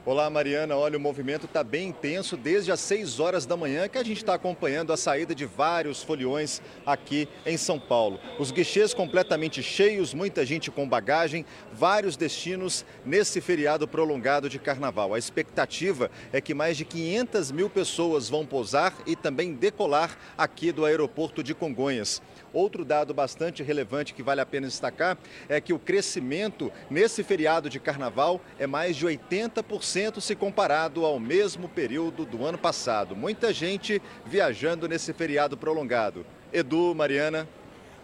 Olá, 0.05 0.29
Mariana. 0.29 0.75
Olha, 0.75 0.97
o 0.97 0.99
movimento 0.99 1.45
está 1.45 1.63
bem 1.63 1.87
intenso 1.87 2.35
desde 2.35 2.73
as 2.73 2.81
6 2.81 3.21
horas 3.21 3.45
da 3.45 3.55
manhã 3.55 3.87
que 3.87 3.97
a 3.97 4.03
gente 4.03 4.17
está 4.17 4.33
acompanhando 4.33 4.91
a 4.91 4.97
saída 4.97 5.33
de 5.33 5.45
vários 5.45 6.03
foliões 6.03 6.61
aqui 6.85 7.25
em 7.45 7.55
São 7.55 7.79
Paulo. 7.79 8.19
Os 8.37 8.51
guichês 8.51 8.93
completamente 8.93 9.63
cheios, 9.63 10.13
muita 10.13 10.45
gente 10.45 10.69
com 10.69 10.89
bagagem, 10.89 11.45
vários 11.71 12.17
destinos 12.17 12.85
nesse 13.05 13.39
feriado 13.39 13.87
prolongado 13.87 14.49
de 14.49 14.59
carnaval. 14.59 15.13
A 15.13 15.17
expectativa 15.17 16.11
é 16.33 16.41
que 16.41 16.53
mais 16.53 16.75
de 16.75 16.83
500 16.83 17.53
mil 17.53 17.69
pessoas 17.69 18.27
vão 18.27 18.45
pousar 18.45 18.93
e 19.07 19.15
também 19.15 19.53
decolar 19.53 20.17
aqui 20.37 20.73
do 20.73 20.83
aeroporto 20.83 21.41
de 21.41 21.55
Congonhas. 21.55 22.21
Outro 22.51 22.83
dado 22.83 23.13
bastante 23.13 23.63
relevante 23.63 24.13
que 24.13 24.21
vale 24.21 24.41
a 24.41 24.45
pena 24.45 24.67
destacar 24.67 25.17
é 25.47 25.61
que 25.61 25.71
o 25.71 25.79
crescimento 25.79 26.69
nesse 26.89 27.23
feriado 27.23 27.69
de 27.69 27.79
carnaval 27.79 28.41
é 28.59 28.67
mais 28.67 28.97
de 28.97 29.07
80% 29.07 29.92
se 30.19 30.35
comparado 30.35 31.05
ao 31.05 31.19
mesmo 31.19 31.69
período 31.69 32.25
do 32.25 32.43
ano 32.43 32.57
passado. 32.57 33.15
Muita 33.15 33.53
gente 33.53 34.01
viajando 34.25 34.87
nesse 34.87 35.13
feriado 35.13 35.55
prolongado. 35.55 36.25
Edu, 36.51 36.95
Mariana. 36.95 37.47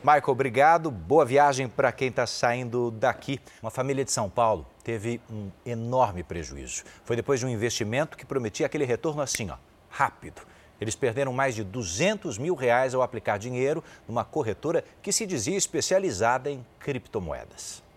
Michael, 0.03 0.23
obrigado. 0.27 0.91
Boa 0.91 1.25
viagem 1.25 1.67
para 1.67 1.91
quem 1.91 2.09
está 2.09 2.27
saindo 2.27 2.91
daqui. 2.91 3.39
Uma 3.59 3.71
família 3.71 4.05
de 4.05 4.11
São 4.11 4.29
Paulo 4.29 4.67
teve 4.83 5.19
um 5.31 5.49
enorme 5.65 6.21
prejuízo. 6.21 6.83
Foi 7.03 7.15
depois 7.15 7.39
de 7.39 7.47
um 7.47 7.49
investimento 7.49 8.15
que 8.15 8.25
prometia 8.25 8.67
aquele 8.67 8.85
retorno 8.85 9.23
assim, 9.23 9.49
ó, 9.49 9.55
rápido. 9.89 10.43
Eles 10.79 10.95
perderam 10.95 11.33
mais 11.33 11.55
de 11.55 11.63
200 11.63 12.37
mil 12.37 12.53
reais 12.53 12.93
ao 12.93 13.01
aplicar 13.01 13.39
dinheiro 13.39 13.83
numa 14.07 14.23
corretora 14.23 14.85
que 15.01 15.11
se 15.11 15.25
dizia 15.25 15.57
especializada 15.57 16.51
em 16.51 16.63
criptomoedas. 16.79 17.88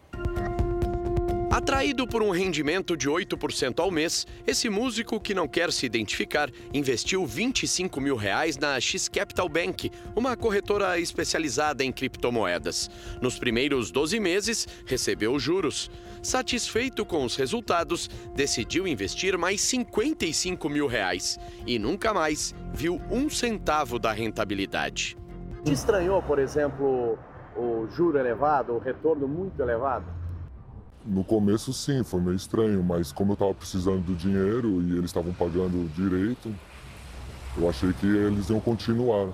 Atraído 1.52 2.06
por 2.06 2.22
um 2.22 2.30
rendimento 2.30 2.96
de 2.96 3.10
8% 3.10 3.78
ao 3.78 3.90
mês, 3.90 4.26
esse 4.46 4.70
músico 4.70 5.20
que 5.20 5.34
não 5.34 5.46
quer 5.46 5.70
se 5.70 5.84
identificar 5.84 6.48
investiu 6.72 7.26
25 7.26 8.00
mil 8.00 8.16
reais 8.16 8.56
na 8.56 8.80
X 8.80 9.06
Capital 9.06 9.50
Bank, 9.50 9.92
uma 10.16 10.34
corretora 10.34 10.98
especializada 10.98 11.84
em 11.84 11.92
criptomoedas. 11.92 12.90
Nos 13.20 13.38
primeiros 13.38 13.90
12 13.90 14.18
meses, 14.18 14.66
recebeu 14.86 15.38
juros. 15.38 15.90
Satisfeito 16.22 17.04
com 17.04 17.22
os 17.22 17.36
resultados, 17.36 18.08
decidiu 18.34 18.86
investir 18.86 19.36
mais 19.36 19.60
55 19.60 20.70
mil 20.70 20.86
reais 20.86 21.38
e 21.66 21.78
nunca 21.78 22.14
mais 22.14 22.54
viu 22.72 22.98
um 23.10 23.28
centavo 23.28 23.98
da 23.98 24.10
rentabilidade. 24.10 25.18
Te 25.62 25.72
estranhou, 25.72 26.22
por 26.22 26.38
exemplo, 26.38 27.18
o 27.54 27.86
juro 27.88 28.16
elevado, 28.16 28.72
o 28.72 28.78
retorno 28.78 29.28
muito 29.28 29.60
elevado? 29.60 30.21
No 31.04 31.24
começo 31.24 31.72
sim, 31.72 32.04
foi 32.04 32.20
meio 32.20 32.36
estranho, 32.36 32.82
mas 32.82 33.10
como 33.10 33.32
eu 33.32 33.34
estava 33.34 33.54
precisando 33.54 34.02
do 34.02 34.14
dinheiro 34.14 34.80
e 34.82 34.92
eles 34.92 35.06
estavam 35.06 35.32
pagando 35.32 35.88
direito, 35.94 36.54
eu 37.58 37.68
achei 37.68 37.92
que 37.92 38.06
eles 38.06 38.48
iam 38.48 38.60
continuar. 38.60 39.28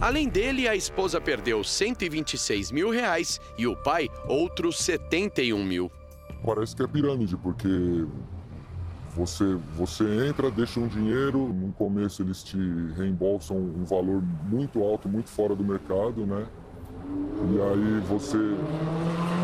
Além 0.00 0.28
dele, 0.28 0.68
a 0.68 0.74
esposa 0.74 1.20
perdeu 1.20 1.62
126 1.62 2.70
mil 2.72 2.90
reais 2.90 3.40
e 3.56 3.66
o 3.66 3.76
pai 3.76 4.08
outros 4.28 4.78
71 4.78 5.64
mil. 5.64 5.90
Parece 6.44 6.76
que 6.76 6.82
é 6.82 6.86
pirâmide, 6.86 7.36
porque 7.36 7.68
você, 9.14 9.56
você 9.74 10.04
entra, 10.28 10.50
deixa 10.50 10.78
um 10.78 10.86
dinheiro, 10.86 11.48
no 11.48 11.72
começo 11.72 12.22
eles 12.22 12.42
te 12.42 12.58
reembolsam 12.96 13.56
um 13.56 13.84
valor 13.84 14.22
muito 14.44 14.82
alto, 14.82 15.08
muito 15.08 15.30
fora 15.30 15.54
do 15.54 15.64
mercado, 15.64 16.26
né? 16.26 16.46
E 17.08 17.60
aí 17.62 18.00
você 18.06 18.36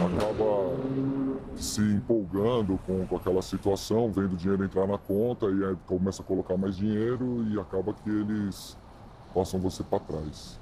acaba 0.04 1.21
se 1.56 1.80
empolgando 1.80 2.78
com, 2.86 3.06
com 3.06 3.16
aquela 3.16 3.42
situação, 3.42 4.10
vendo 4.10 4.36
dinheiro 4.36 4.64
entrar 4.64 4.86
na 4.86 4.98
conta 4.98 5.46
e 5.46 5.64
aí 5.64 5.76
começa 5.86 6.22
a 6.22 6.24
colocar 6.24 6.56
mais 6.56 6.76
dinheiro 6.76 7.46
e 7.50 7.58
acaba 7.58 7.92
que 7.92 8.10
eles 8.10 8.76
passam 9.34 9.60
você 9.60 9.82
para 9.82 10.00
trás. 10.00 10.58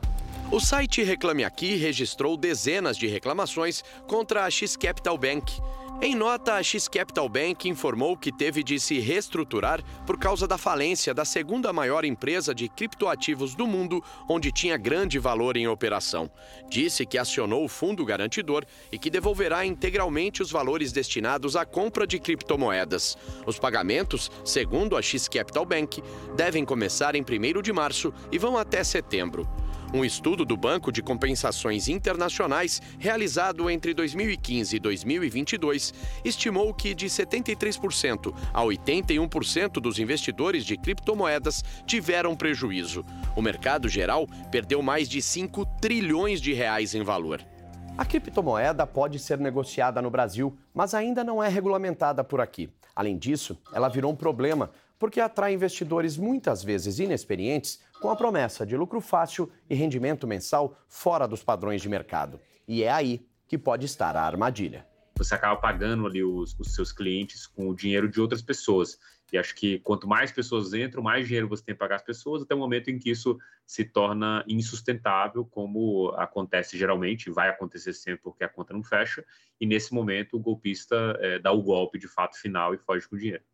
O 0.50 0.58
site 0.58 1.02
Reclame 1.02 1.44
Aqui 1.44 1.76
registrou 1.76 2.36
dezenas 2.36 2.96
de 2.96 3.06
reclamações 3.06 3.84
contra 4.08 4.44
a 4.44 4.50
X 4.50 4.76
Capital 4.76 5.16
Bank. 5.16 5.60
Em 6.02 6.14
nota, 6.14 6.54
a 6.54 6.62
X 6.62 6.88
Capital 6.88 7.28
Bank 7.28 7.68
informou 7.68 8.16
que 8.16 8.32
teve 8.32 8.62
de 8.62 8.80
se 8.80 8.98
reestruturar 8.98 9.84
por 10.06 10.18
causa 10.18 10.48
da 10.48 10.56
falência 10.56 11.12
da 11.12 11.26
segunda 11.26 11.74
maior 11.74 12.06
empresa 12.06 12.54
de 12.54 12.70
criptoativos 12.70 13.54
do 13.54 13.66
mundo, 13.66 14.02
onde 14.26 14.50
tinha 14.50 14.78
grande 14.78 15.18
valor 15.18 15.58
em 15.58 15.68
operação. 15.68 16.30
Disse 16.70 17.04
que 17.04 17.18
acionou 17.18 17.66
o 17.66 17.68
fundo 17.68 18.02
garantidor 18.02 18.64
e 18.90 18.98
que 18.98 19.10
devolverá 19.10 19.66
integralmente 19.66 20.40
os 20.40 20.50
valores 20.50 20.90
destinados 20.90 21.54
à 21.54 21.66
compra 21.66 22.06
de 22.06 22.18
criptomoedas. 22.18 23.18
Os 23.46 23.58
pagamentos, 23.58 24.30
segundo 24.42 24.96
a 24.96 25.02
X 25.02 25.28
Capital 25.28 25.66
Bank, 25.66 26.02
devem 26.34 26.64
começar 26.64 27.14
em 27.14 27.20
1 27.20 27.60
de 27.60 27.74
março 27.74 28.10
e 28.32 28.38
vão 28.38 28.56
até 28.56 28.82
setembro. 28.82 29.46
Um 29.92 30.04
estudo 30.04 30.44
do 30.44 30.56
Banco 30.56 30.92
de 30.92 31.02
Compensações 31.02 31.88
Internacionais, 31.88 32.80
realizado 32.96 33.68
entre 33.68 33.92
2015 33.92 34.76
e 34.76 34.78
2022, 34.78 35.92
estimou 36.24 36.72
que 36.72 36.94
de 36.94 37.06
73% 37.06 38.32
a 38.54 38.62
81% 38.62 39.80
dos 39.80 39.98
investidores 39.98 40.64
de 40.64 40.76
criptomoedas 40.76 41.64
tiveram 41.84 42.36
prejuízo. 42.36 43.04
O 43.34 43.42
mercado 43.42 43.88
geral 43.88 44.28
perdeu 44.52 44.80
mais 44.80 45.08
de 45.08 45.20
5 45.20 45.66
trilhões 45.80 46.40
de 46.40 46.52
reais 46.52 46.94
em 46.94 47.02
valor. 47.02 47.44
A 47.98 48.04
criptomoeda 48.04 48.86
pode 48.86 49.18
ser 49.18 49.40
negociada 49.40 50.00
no 50.00 50.08
Brasil, 50.08 50.56
mas 50.72 50.94
ainda 50.94 51.24
não 51.24 51.42
é 51.42 51.48
regulamentada 51.48 52.22
por 52.22 52.40
aqui. 52.40 52.70
Além 52.94 53.18
disso, 53.18 53.58
ela 53.72 53.88
virou 53.88 54.12
um 54.12 54.16
problema 54.16 54.70
porque 55.00 55.18
atrai 55.18 55.54
investidores 55.54 56.18
muitas 56.18 56.62
vezes 56.62 56.98
inexperientes 56.98 57.80
com 58.00 58.10
a 58.10 58.16
promessa 58.16 58.64
de 58.64 58.76
lucro 58.76 59.00
fácil 59.00 59.50
e 59.68 59.74
rendimento 59.74 60.26
mensal 60.26 60.76
fora 60.88 61.28
dos 61.28 61.44
padrões 61.44 61.82
de 61.82 61.88
mercado. 61.88 62.40
E 62.66 62.82
é 62.82 62.90
aí 62.90 63.24
que 63.46 63.58
pode 63.58 63.84
estar 63.84 64.16
a 64.16 64.22
armadilha. 64.22 64.86
Você 65.16 65.34
acaba 65.34 65.60
pagando 65.60 66.06
ali 66.06 66.24
os, 66.24 66.58
os 66.58 66.74
seus 66.74 66.92
clientes 66.92 67.46
com 67.46 67.68
o 67.68 67.74
dinheiro 67.74 68.08
de 68.08 68.20
outras 68.20 68.40
pessoas. 68.40 68.98
E 69.32 69.36
acho 69.36 69.54
que 69.54 69.78
quanto 69.80 70.08
mais 70.08 70.32
pessoas 70.32 70.72
entram, 70.72 71.02
mais 71.02 71.26
dinheiro 71.26 71.48
você 71.48 71.62
tem 71.62 71.74
que 71.74 71.78
pagar 71.78 71.96
as 71.96 72.02
pessoas, 72.02 72.42
até 72.42 72.54
o 72.54 72.58
momento 72.58 72.90
em 72.90 72.98
que 72.98 73.10
isso 73.10 73.38
se 73.70 73.84
torna 73.84 74.44
insustentável, 74.48 75.44
como 75.44 76.08
acontece 76.16 76.76
geralmente, 76.76 77.30
vai 77.30 77.48
acontecer 77.48 77.92
sempre 77.92 78.20
porque 78.20 78.42
a 78.42 78.48
conta 78.48 78.72
não 78.72 78.82
fecha, 78.82 79.24
e 79.60 79.64
nesse 79.64 79.94
momento 79.94 80.36
o 80.36 80.40
golpista 80.40 81.16
é, 81.20 81.38
dá 81.38 81.52
o 81.52 81.62
golpe 81.62 81.96
de 81.96 82.08
fato 82.08 82.36
final 82.36 82.74
e 82.74 82.78
foge 82.78 83.08
com 83.08 83.14
o 83.14 83.18
dinheiro. 83.18 83.44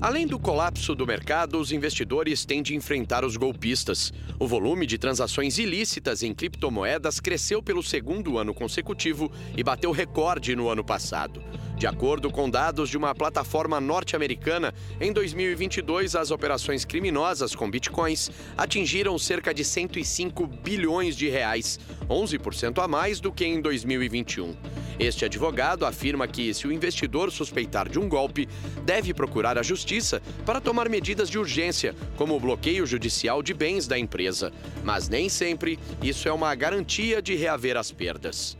Além 0.00 0.26
do 0.26 0.38
colapso 0.38 0.94
do 0.94 1.06
mercado, 1.06 1.58
os 1.58 1.72
investidores 1.72 2.46
têm 2.46 2.62
de 2.62 2.74
enfrentar 2.74 3.24
os 3.24 3.36
golpistas. 3.36 4.12
O 4.38 4.46
volume 4.46 4.86
de 4.86 4.96
transações 4.96 5.58
ilícitas 5.58 6.22
em 6.22 6.32
criptomoedas 6.32 7.20
cresceu 7.20 7.62
pelo 7.62 7.82
segundo 7.82 8.38
ano 8.38 8.54
consecutivo 8.54 9.30
e 9.56 9.62
bateu 9.62 9.90
recorde 9.90 10.54
no 10.54 10.68
ano 10.68 10.84
passado. 10.84 11.42
De 11.76 11.86
acordo 11.86 12.30
com 12.30 12.48
dados 12.48 12.90
de 12.90 12.96
uma 12.96 13.14
plataforma 13.14 13.80
norte-americana, 13.80 14.74
em 15.00 15.12
2022 15.12 16.14
as 16.14 16.30
operações 16.30 16.84
criminosas 16.84 17.54
com 17.54 17.70
bitcoins 17.70 18.30
atingiram 18.56 19.18
cerca 19.18 19.54
de 19.54 19.57
105 19.64 20.46
bilhões 20.46 21.16
de 21.16 21.28
reais, 21.28 21.78
11% 22.08 22.82
a 22.82 22.88
mais 22.88 23.20
do 23.20 23.32
que 23.32 23.44
em 23.44 23.60
2021. 23.60 24.56
Este 24.98 25.24
advogado 25.24 25.86
afirma 25.86 26.26
que, 26.26 26.52
se 26.52 26.66
o 26.66 26.72
investidor 26.72 27.30
suspeitar 27.30 27.88
de 27.88 27.98
um 27.98 28.08
golpe, 28.08 28.48
deve 28.84 29.14
procurar 29.14 29.56
a 29.56 29.62
justiça 29.62 30.20
para 30.44 30.60
tomar 30.60 30.88
medidas 30.88 31.30
de 31.30 31.38
urgência, 31.38 31.94
como 32.16 32.34
o 32.34 32.40
bloqueio 32.40 32.86
judicial 32.86 33.42
de 33.42 33.54
bens 33.54 33.86
da 33.86 33.98
empresa. 33.98 34.52
Mas 34.82 35.08
nem 35.08 35.28
sempre 35.28 35.78
isso 36.02 36.28
é 36.28 36.32
uma 36.32 36.54
garantia 36.54 37.22
de 37.22 37.34
reaver 37.34 37.76
as 37.76 37.92
perdas 37.92 38.56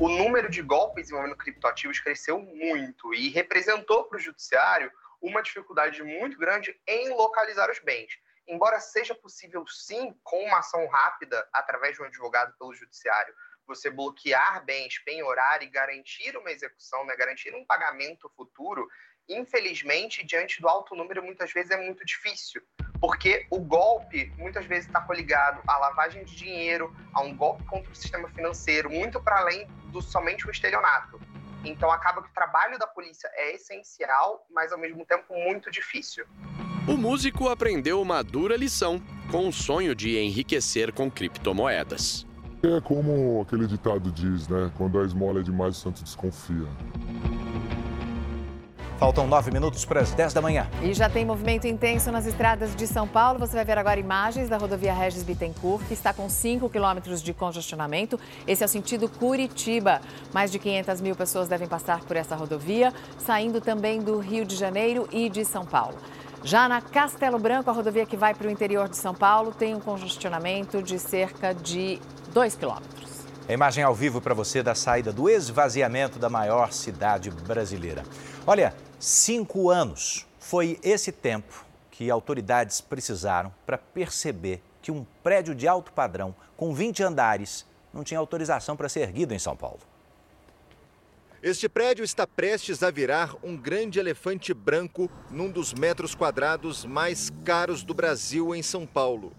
o 0.00 0.08
número 0.08 0.48
de 0.48 0.62
golpes 0.62 1.10
envolvendo 1.10 1.36
criptoativos 1.36 2.00
cresceu 2.00 2.40
muito 2.40 3.12
e 3.12 3.28
representou 3.28 4.04
para 4.04 4.16
o 4.16 4.20
judiciário 4.20 4.90
uma 5.20 5.42
dificuldade 5.42 6.02
muito 6.02 6.38
grande 6.38 6.74
em 6.88 7.10
localizar 7.10 7.70
os 7.70 7.78
bens. 7.80 8.18
Embora 8.50 8.80
seja 8.80 9.14
possível, 9.14 9.64
sim, 9.68 10.12
com 10.24 10.44
uma 10.44 10.58
ação 10.58 10.84
rápida, 10.88 11.48
através 11.52 11.94
de 11.94 12.02
um 12.02 12.06
advogado 12.06 12.52
pelo 12.58 12.74
judiciário, 12.74 13.32
você 13.64 13.88
bloquear 13.88 14.64
bens, 14.64 14.98
penhorar 15.04 15.62
e 15.62 15.68
garantir 15.68 16.36
uma 16.36 16.50
execução, 16.50 17.06
né, 17.06 17.14
garantir 17.14 17.54
um 17.54 17.64
pagamento 17.64 18.28
futuro, 18.36 18.88
infelizmente, 19.28 20.26
diante 20.26 20.60
do 20.60 20.68
alto 20.68 20.96
número, 20.96 21.22
muitas 21.22 21.52
vezes 21.52 21.70
é 21.70 21.76
muito 21.76 22.04
difícil. 22.04 22.60
Porque 23.00 23.46
o 23.50 23.60
golpe 23.60 24.34
muitas 24.36 24.66
vezes 24.66 24.86
está 24.86 25.00
coligado 25.00 25.62
à 25.68 25.78
lavagem 25.78 26.24
de 26.24 26.34
dinheiro, 26.34 26.92
a 27.14 27.20
um 27.20 27.36
golpe 27.36 27.64
contra 27.66 27.92
o 27.92 27.94
sistema 27.94 28.28
financeiro, 28.30 28.90
muito 28.90 29.22
para 29.22 29.38
além 29.38 29.64
do 29.92 30.02
somente 30.02 30.48
o 30.48 30.50
estelionato. 30.50 31.20
Então 31.64 31.92
acaba 31.92 32.20
que 32.20 32.30
o 32.30 32.34
trabalho 32.34 32.78
da 32.80 32.86
polícia 32.88 33.30
é 33.34 33.54
essencial, 33.54 34.44
mas 34.50 34.72
ao 34.72 34.78
mesmo 34.78 35.06
tempo 35.06 35.32
muito 35.32 35.70
difícil. 35.70 36.26
O 36.88 36.96
músico 36.96 37.48
aprendeu 37.48 38.00
uma 38.00 38.22
dura 38.22 38.56
lição 38.56 39.00
com 39.30 39.46
o 39.46 39.52
sonho 39.52 39.94
de 39.94 40.18
enriquecer 40.18 40.92
com 40.92 41.10
criptomoedas. 41.10 42.26
É 42.62 42.80
como 42.80 43.40
aquele 43.42 43.66
ditado 43.66 44.10
diz, 44.10 44.48
né? 44.48 44.70
Quando 44.76 44.98
a 44.98 45.04
esmola 45.04 45.40
é 45.40 45.42
demais, 45.42 45.76
o 45.76 45.80
santo 45.80 46.02
desconfia. 46.02 46.66
Faltam 48.98 49.26
nove 49.26 49.50
minutos 49.50 49.84
para 49.86 50.00
as 50.00 50.12
10 50.12 50.34
da 50.34 50.42
manhã. 50.42 50.68
E 50.82 50.92
já 50.92 51.08
tem 51.08 51.24
movimento 51.24 51.66
intenso 51.66 52.10
nas 52.12 52.26
estradas 52.26 52.74
de 52.76 52.86
São 52.86 53.08
Paulo. 53.08 53.38
Você 53.38 53.54
vai 53.54 53.64
ver 53.64 53.78
agora 53.78 53.98
imagens 53.98 54.48
da 54.48 54.58
rodovia 54.58 54.92
Regis 54.92 55.22
Bittencourt, 55.22 55.86
que 55.86 55.94
está 55.94 56.12
com 56.12 56.28
5 56.28 56.68
quilômetros 56.68 57.22
de 57.22 57.32
congestionamento. 57.32 58.20
Esse 58.46 58.62
é 58.62 58.66
o 58.66 58.68
sentido 58.68 59.08
Curitiba. 59.08 60.02
Mais 60.34 60.50
de 60.50 60.58
500 60.58 61.00
mil 61.00 61.16
pessoas 61.16 61.48
devem 61.48 61.66
passar 61.66 62.00
por 62.00 62.14
essa 62.14 62.36
rodovia, 62.36 62.92
saindo 63.18 63.58
também 63.58 64.02
do 64.02 64.18
Rio 64.18 64.44
de 64.44 64.54
Janeiro 64.54 65.08
e 65.10 65.30
de 65.30 65.46
São 65.46 65.64
Paulo. 65.64 65.96
Já 66.42 66.68
na 66.68 66.80
Castelo 66.80 67.38
Branco, 67.38 67.70
a 67.70 67.72
rodovia 67.72 68.06
que 68.06 68.16
vai 68.16 68.34
para 68.34 68.48
o 68.48 68.50
interior 68.50 68.88
de 68.88 68.96
São 68.96 69.14
Paulo, 69.14 69.52
tem 69.52 69.74
um 69.74 69.80
congestionamento 69.80 70.82
de 70.82 70.98
cerca 70.98 71.54
de 71.54 72.00
2 72.32 72.54
quilômetros. 72.56 73.10
A 73.48 73.52
imagem 73.52 73.82
ao 73.82 73.94
vivo 73.94 74.20
para 74.20 74.34
você 74.34 74.62
da 74.62 74.74
saída 74.74 75.12
do 75.12 75.28
esvaziamento 75.28 76.18
da 76.18 76.30
maior 76.30 76.72
cidade 76.72 77.30
brasileira. 77.30 78.04
Olha, 78.46 78.74
Cinco 79.02 79.70
anos 79.70 80.26
foi 80.38 80.78
esse 80.82 81.10
tempo 81.10 81.64
que 81.90 82.10
autoridades 82.10 82.82
precisaram 82.82 83.50
para 83.64 83.78
perceber 83.78 84.62
que 84.82 84.92
um 84.92 85.06
prédio 85.22 85.54
de 85.54 85.66
alto 85.66 85.90
padrão 85.90 86.34
com 86.54 86.74
20 86.74 87.02
andares 87.02 87.64
não 87.94 88.04
tinha 88.04 88.20
autorização 88.20 88.76
para 88.76 88.90
ser 88.90 89.00
erguido 89.00 89.32
em 89.32 89.38
São 89.38 89.56
Paulo. 89.56 89.80
Este 91.42 91.70
prédio 91.70 92.04
está 92.04 92.26
prestes 92.26 92.82
a 92.82 92.90
virar 92.90 93.34
um 93.42 93.56
grande 93.56 93.98
elefante 93.98 94.52
branco 94.52 95.10
num 95.30 95.50
dos 95.50 95.72
metros 95.72 96.14
quadrados 96.14 96.84
mais 96.84 97.32
caros 97.46 97.82
do 97.82 97.94
Brasil, 97.94 98.54
em 98.54 98.62
São 98.62 98.86
Paulo. 98.86 99.32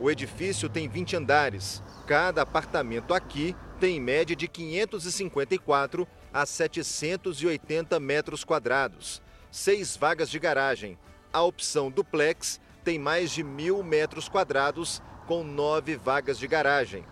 O 0.00 0.10
edifício 0.10 0.68
tem 0.68 0.88
20 0.88 1.14
andares. 1.14 1.80
Cada 2.08 2.42
apartamento 2.42 3.14
aqui 3.14 3.54
tem 3.78 3.98
em 3.98 4.00
média 4.00 4.34
de 4.34 4.48
554 4.48 6.08
a 6.32 6.44
780 6.44 8.00
metros 8.00 8.42
quadrados, 8.42 9.22
seis 9.48 9.96
vagas 9.96 10.28
de 10.28 10.40
garagem. 10.40 10.98
A 11.32 11.40
opção 11.42 11.88
duplex 11.88 12.60
tem 12.82 12.98
mais 12.98 13.30
de 13.30 13.44
mil 13.44 13.80
metros 13.84 14.28
quadrados, 14.28 15.00
com 15.28 15.44
nove 15.44 15.94
vagas 15.94 16.36
de 16.36 16.48
garagem. 16.48 17.04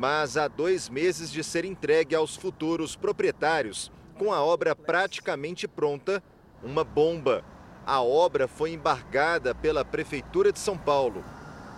Mas 0.00 0.38
há 0.38 0.48
dois 0.48 0.88
meses 0.88 1.30
de 1.30 1.44
ser 1.44 1.62
entregue 1.62 2.14
aos 2.14 2.34
futuros 2.34 2.96
proprietários, 2.96 3.92
com 4.16 4.32
a 4.32 4.42
obra 4.42 4.74
praticamente 4.74 5.68
pronta, 5.68 6.22
uma 6.62 6.82
bomba. 6.82 7.44
A 7.84 8.00
obra 8.00 8.48
foi 8.48 8.72
embargada 8.72 9.54
pela 9.54 9.84
Prefeitura 9.84 10.50
de 10.50 10.58
São 10.58 10.78
Paulo. 10.78 11.22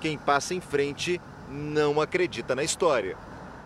Quem 0.01 0.17
passa 0.17 0.55
em 0.55 0.61
frente 0.61 1.21
não 1.51 2.01
acredita 2.01 2.55
na 2.55 2.63
história. 2.63 3.19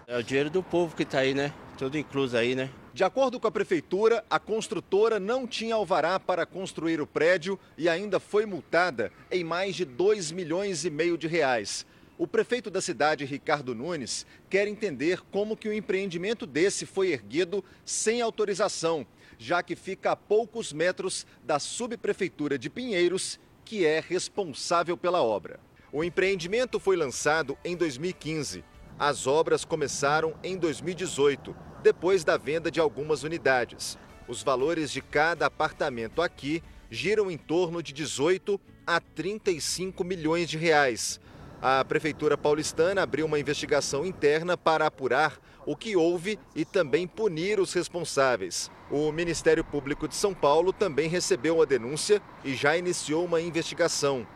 É 0.06 0.16
o 0.16 0.22
dinheiro 0.22 0.48
do 0.48 0.62
povo 0.62 0.96
que 0.96 1.02
está 1.02 1.18
aí, 1.18 1.34
né? 1.34 1.52
Tudo 1.76 1.98
incluso 1.98 2.34
aí, 2.34 2.54
né? 2.54 2.70
De 2.94 3.04
acordo 3.04 3.38
com 3.38 3.46
a 3.46 3.52
prefeitura, 3.52 4.24
a 4.30 4.38
construtora 4.38 5.20
não 5.20 5.46
tinha 5.46 5.74
alvará 5.74 6.18
para 6.18 6.46
construir 6.46 6.98
o 6.98 7.06
prédio 7.06 7.60
e 7.76 7.90
ainda 7.90 8.18
foi 8.18 8.46
multada 8.46 9.12
em 9.30 9.44
mais 9.44 9.76
de 9.76 9.84
2 9.84 10.32
milhões 10.32 10.82
e 10.86 10.88
meio 10.88 11.18
de 11.18 11.26
reais. 11.26 11.84
O 12.18 12.26
prefeito 12.26 12.70
da 12.70 12.80
cidade, 12.80 13.26
Ricardo 13.26 13.74
Nunes, 13.74 14.24
quer 14.48 14.66
entender 14.66 15.20
como 15.30 15.54
que 15.56 15.68
o 15.68 15.72
empreendimento 15.72 16.46
desse 16.46 16.86
foi 16.86 17.10
erguido 17.10 17.62
sem 17.84 18.22
autorização, 18.22 19.06
já 19.38 19.62
que 19.62 19.76
fica 19.76 20.12
a 20.12 20.16
poucos 20.16 20.72
metros 20.72 21.26
da 21.44 21.58
subprefeitura 21.58 22.58
de 22.58 22.70
Pinheiros, 22.70 23.38
que 23.66 23.84
é 23.84 24.00
responsável 24.00 24.96
pela 24.96 25.22
obra. 25.22 25.60
O 25.92 26.02
empreendimento 26.02 26.80
foi 26.80 26.96
lançado 26.96 27.58
em 27.62 27.76
2015. 27.76 28.64
As 28.98 29.26
obras 29.26 29.62
começaram 29.62 30.34
em 30.42 30.56
2018, 30.56 31.54
depois 31.82 32.24
da 32.24 32.38
venda 32.38 32.70
de 32.70 32.80
algumas 32.80 33.24
unidades. 33.24 33.98
Os 34.26 34.42
valores 34.42 34.90
de 34.90 35.02
cada 35.02 35.46
apartamento 35.46 36.22
aqui 36.22 36.62
giram 36.90 37.30
em 37.30 37.36
torno 37.36 37.82
de 37.82 37.92
18 37.92 38.58
a 38.86 39.00
35 39.00 40.02
milhões 40.02 40.48
de 40.48 40.56
reais. 40.56 41.20
A 41.60 41.84
Prefeitura 41.84 42.36
paulistana 42.36 43.02
abriu 43.02 43.26
uma 43.26 43.38
investigação 43.38 44.04
interna 44.04 44.56
para 44.56 44.86
apurar 44.86 45.38
o 45.64 45.74
que 45.74 45.96
houve 45.96 46.38
e 46.54 46.64
também 46.64 47.06
punir 47.06 47.58
os 47.58 47.72
responsáveis. 47.72 48.70
O 48.90 49.10
Ministério 49.10 49.64
Público 49.64 50.06
de 50.06 50.14
São 50.14 50.32
Paulo 50.32 50.72
também 50.72 51.08
recebeu 51.08 51.60
a 51.60 51.64
denúncia 51.64 52.22
e 52.44 52.54
já 52.54 52.76
iniciou 52.76 53.24
uma 53.24 53.40
investigação. 53.40 54.26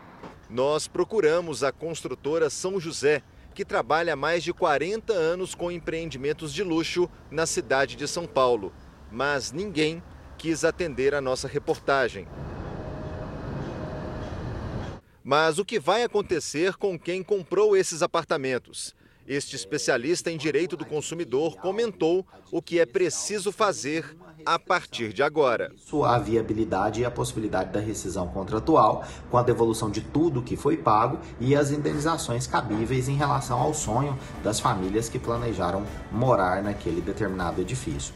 Nós 0.48 0.88
procuramos 0.88 1.62
a 1.62 1.70
construtora 1.70 2.50
São 2.50 2.80
José, 2.80 3.22
que 3.54 3.64
trabalha 3.64 4.14
há 4.14 4.16
mais 4.16 4.42
de 4.42 4.52
40 4.52 5.12
anos 5.12 5.54
com 5.54 5.70
empreendimentos 5.70 6.52
de 6.52 6.64
luxo 6.64 7.09
na 7.30 7.46
cidade 7.46 7.94
de 7.94 8.09
São 8.09 8.26
Paulo, 8.26 8.72
mas 9.12 9.52
ninguém 9.52 10.02
quis 10.37 10.64
atender 10.64 11.14
a 11.14 11.20
nossa 11.20 11.46
reportagem. 11.46 12.26
Mas 15.22 15.59
o 15.59 15.64
que 15.64 15.78
vai 15.78 16.02
acontecer 16.02 16.76
com 16.76 16.98
quem 16.98 17.22
comprou 17.22 17.76
esses 17.76 18.02
apartamentos? 18.02 18.94
Este 19.26 19.54
especialista 19.54 20.30
em 20.30 20.38
direito 20.38 20.76
do 20.76 20.87
consumidor 20.87 21.56
comentou 21.56 22.26
o 22.50 22.62
que 22.62 22.80
é 22.80 22.87
preciso 22.87 23.52
fazer 23.52 24.16
a 24.46 24.59
partir 24.59 25.12
de 25.12 25.22
agora. 25.22 25.70
A 26.04 26.18
viabilidade 26.18 27.02
e 27.02 27.04
a 27.04 27.11
possibilidade 27.11 27.70
da 27.70 27.80
rescisão 27.80 28.26
contratual, 28.28 29.04
com 29.30 29.37
a 29.37 29.42
devolução 29.42 29.90
de 29.90 30.00
tudo 30.00 30.42
que 30.42 30.56
foi 30.56 30.78
pago 30.78 31.18
e 31.38 31.54
as 31.54 31.70
indenizações 31.70 32.46
cabíveis 32.46 33.06
em 33.06 33.16
relação 33.16 33.61
ao 33.61 33.74
sonho 33.74 34.18
das 34.42 34.59
famílias 34.59 35.11
que 35.11 35.18
planejaram 35.18 35.85
morar 36.11 36.62
naquele 36.62 37.02
determinado 37.02 37.61
edifício. 37.61 38.14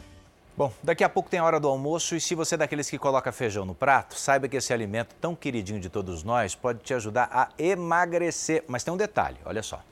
Bom, 0.56 0.72
daqui 0.82 1.02
a 1.02 1.08
pouco 1.08 1.28
tem 1.28 1.40
a 1.40 1.44
hora 1.44 1.58
do 1.58 1.66
almoço 1.66 2.14
e 2.14 2.20
se 2.20 2.34
você 2.34 2.54
é 2.54 2.58
daqueles 2.58 2.88
que 2.88 2.96
coloca 2.96 3.32
feijão 3.32 3.64
no 3.64 3.74
prato, 3.74 4.16
saiba 4.16 4.46
que 4.46 4.56
esse 4.56 4.72
alimento 4.72 5.14
tão 5.20 5.34
queridinho 5.34 5.80
de 5.80 5.88
todos 5.88 6.22
nós 6.22 6.54
pode 6.54 6.78
te 6.78 6.94
ajudar 6.94 7.28
a 7.32 7.48
emagrecer. 7.58 8.62
Mas 8.68 8.84
tem 8.84 8.94
um 8.94 8.96
detalhe, 8.96 9.38
olha 9.44 9.62
só 9.62 9.82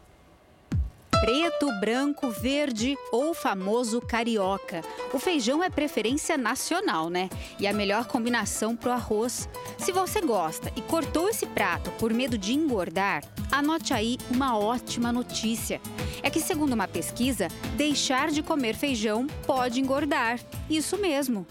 preto, 1.23 1.71
branco, 1.79 2.31
verde 2.31 2.99
ou 3.13 3.33
famoso 3.33 4.01
carioca. 4.01 4.83
O 5.13 5.21
feijão 5.21 5.63
é 5.63 5.71
preferência 5.71 6.37
nacional, 6.37 7.09
né? 7.09 7.31
E 7.61 7.67
a 7.69 7.73
melhor 7.73 8.07
combinação 8.07 8.75
pro 8.75 8.91
arroz. 8.91 9.49
Se 9.79 9.93
você 9.93 10.21
gosta 10.21 10.73
e 10.75 10.83
cortou 10.83 11.29
esse 11.29 11.47
prato 11.47 11.93
por 11.93 12.13
medo 12.13 12.37
de 12.37 12.53
engordar, 12.55 13.23
anote 13.53 13.93
aí 13.93 14.17
uma 14.31 14.59
ótima 14.59 15.13
notícia. 15.13 15.79
É 16.23 16.31
que, 16.31 16.41
segundo 16.41 16.73
uma 16.73 16.89
pesquisa, 16.89 17.49
deixar 17.77 18.31
de 18.31 18.43
comer 18.43 18.75
feijão 18.75 19.27
pode 19.47 19.79
engordar. 19.79 20.41
Isso 20.71 20.97
mesmo. 20.97 21.47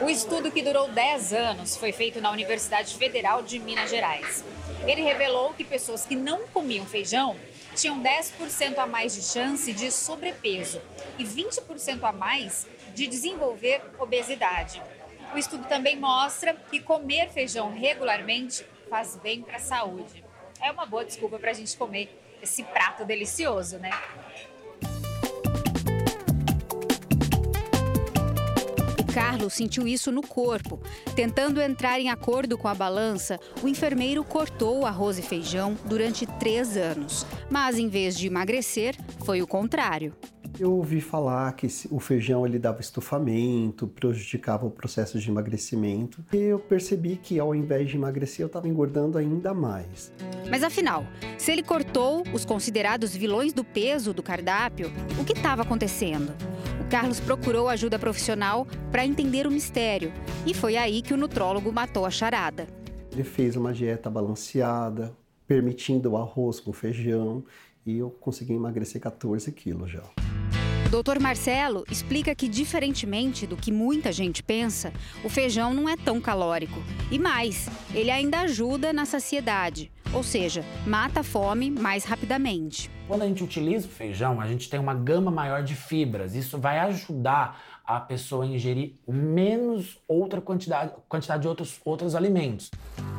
O 0.00 0.08
estudo 0.08 0.50
que 0.50 0.62
durou 0.62 0.88
10 0.88 1.34
anos 1.34 1.76
foi 1.76 1.92
feito 1.92 2.22
na 2.22 2.30
Universidade 2.30 2.94
Federal 2.94 3.42
de 3.42 3.58
Minas 3.58 3.90
Gerais. 3.90 4.42
Ele 4.86 5.02
revelou 5.02 5.52
que 5.52 5.62
pessoas 5.62 6.06
que 6.06 6.16
não 6.16 6.46
comiam 6.48 6.86
feijão 6.86 7.36
tinham 7.76 8.02
10% 8.02 8.78
a 8.78 8.86
mais 8.86 9.14
de 9.14 9.22
chance 9.22 9.70
de 9.74 9.92
sobrepeso 9.92 10.80
e 11.18 11.24
20% 11.24 12.02
a 12.02 12.12
mais 12.12 12.66
de 12.94 13.06
desenvolver 13.06 13.82
obesidade. 13.98 14.82
O 15.34 15.38
estudo 15.38 15.66
também 15.68 15.96
mostra 15.96 16.54
que 16.54 16.80
comer 16.80 17.28
feijão 17.28 17.70
regularmente 17.70 18.64
faz 18.88 19.16
bem 19.16 19.42
para 19.42 19.56
a 19.56 19.60
saúde. 19.60 20.29
É 20.62 20.70
uma 20.70 20.84
boa 20.84 21.04
desculpa 21.04 21.38
para 21.38 21.50
a 21.50 21.54
gente 21.54 21.76
comer 21.76 22.08
esse 22.42 22.62
prato 22.64 23.04
delicioso, 23.04 23.78
né? 23.78 23.90
Carlos 29.12 29.54
sentiu 29.54 29.88
isso 29.88 30.12
no 30.12 30.22
corpo. 30.22 30.78
Tentando 31.16 31.60
entrar 31.60 31.98
em 31.98 32.10
acordo 32.10 32.56
com 32.56 32.68
a 32.68 32.74
balança, 32.74 33.40
o 33.62 33.68
enfermeiro 33.68 34.22
cortou 34.22 34.86
arroz 34.86 35.18
e 35.18 35.22
feijão 35.22 35.76
durante 35.84 36.26
três 36.26 36.76
anos. 36.76 37.26
Mas, 37.50 37.76
em 37.76 37.88
vez 37.88 38.16
de 38.16 38.28
emagrecer, 38.28 38.96
foi 39.24 39.42
o 39.42 39.46
contrário. 39.46 40.14
Eu 40.58 40.72
ouvi 40.72 41.00
falar 41.00 41.52
que 41.52 41.66
o 41.90 41.98
feijão 41.98 42.44
ele 42.44 42.58
dava 42.58 42.80
estufamento, 42.80 43.86
prejudicava 43.86 44.66
o 44.66 44.70
processo 44.70 45.18
de 45.18 45.30
emagrecimento. 45.30 46.24
E 46.32 46.36
eu 46.36 46.58
percebi 46.58 47.16
que 47.16 47.38
ao 47.38 47.54
invés 47.54 47.88
de 47.88 47.96
emagrecer, 47.96 48.42
eu 48.42 48.46
estava 48.46 48.68
engordando 48.68 49.16
ainda 49.16 49.54
mais. 49.54 50.12
Mas 50.50 50.62
afinal, 50.62 51.04
se 51.38 51.52
ele 51.52 51.62
cortou 51.62 52.22
os 52.34 52.44
considerados 52.44 53.14
vilões 53.14 53.52
do 53.52 53.64
peso 53.64 54.12
do 54.12 54.22
cardápio, 54.22 54.90
o 55.18 55.24
que 55.24 55.32
estava 55.32 55.62
acontecendo? 55.62 56.32
Carlos 56.90 57.20
procurou 57.20 57.68
ajuda 57.68 57.98
profissional 57.98 58.66
para 58.90 59.06
entender 59.06 59.46
o 59.46 59.50
mistério 59.50 60.12
e 60.44 60.52
foi 60.52 60.76
aí 60.76 61.02
que 61.02 61.14
o 61.14 61.16
nutrólogo 61.16 61.72
matou 61.72 62.04
a 62.04 62.10
charada. 62.10 62.66
Ele 63.12 63.22
fez 63.22 63.54
uma 63.54 63.72
dieta 63.72 64.10
balanceada, 64.10 65.12
permitindo 65.46 66.10
o 66.10 66.16
arroz 66.16 66.58
com 66.58 66.72
feijão 66.72 67.44
e 67.86 67.98
eu 67.98 68.10
consegui 68.10 68.54
emagrecer 68.54 69.00
14 69.00 69.50
quilos 69.52 69.90
já. 69.90 70.02
Doutor 70.90 71.20
Marcelo 71.20 71.84
explica 71.88 72.34
que, 72.34 72.48
diferentemente 72.48 73.46
do 73.46 73.56
que 73.56 73.70
muita 73.70 74.10
gente 74.10 74.42
pensa, 74.42 74.92
o 75.22 75.28
feijão 75.28 75.72
não 75.72 75.88
é 75.88 75.96
tão 75.96 76.20
calórico. 76.20 76.82
E 77.12 77.16
mais, 77.16 77.68
ele 77.94 78.10
ainda 78.10 78.40
ajuda 78.40 78.92
na 78.92 79.04
saciedade, 79.04 79.88
ou 80.12 80.24
seja, 80.24 80.64
mata 80.84 81.20
a 81.20 81.22
fome 81.22 81.70
mais 81.70 82.02
rapidamente. 82.02 82.90
Quando 83.06 83.22
a 83.22 83.26
gente 83.26 83.44
utiliza 83.44 83.86
o 83.86 83.90
feijão, 83.90 84.40
a 84.40 84.48
gente 84.48 84.68
tem 84.68 84.80
uma 84.80 84.94
gama 84.94 85.30
maior 85.30 85.62
de 85.62 85.76
fibras. 85.76 86.34
Isso 86.34 86.58
vai 86.58 86.80
ajudar 86.80 87.60
a 87.96 88.00
pessoa 88.00 88.46
ingerir 88.46 88.94
menos 89.06 89.98
outra 90.06 90.40
quantidade, 90.40 90.92
quantidade 91.08 91.42
de 91.42 91.48
outros, 91.48 91.80
outros 91.84 92.14
alimentos. 92.14 92.70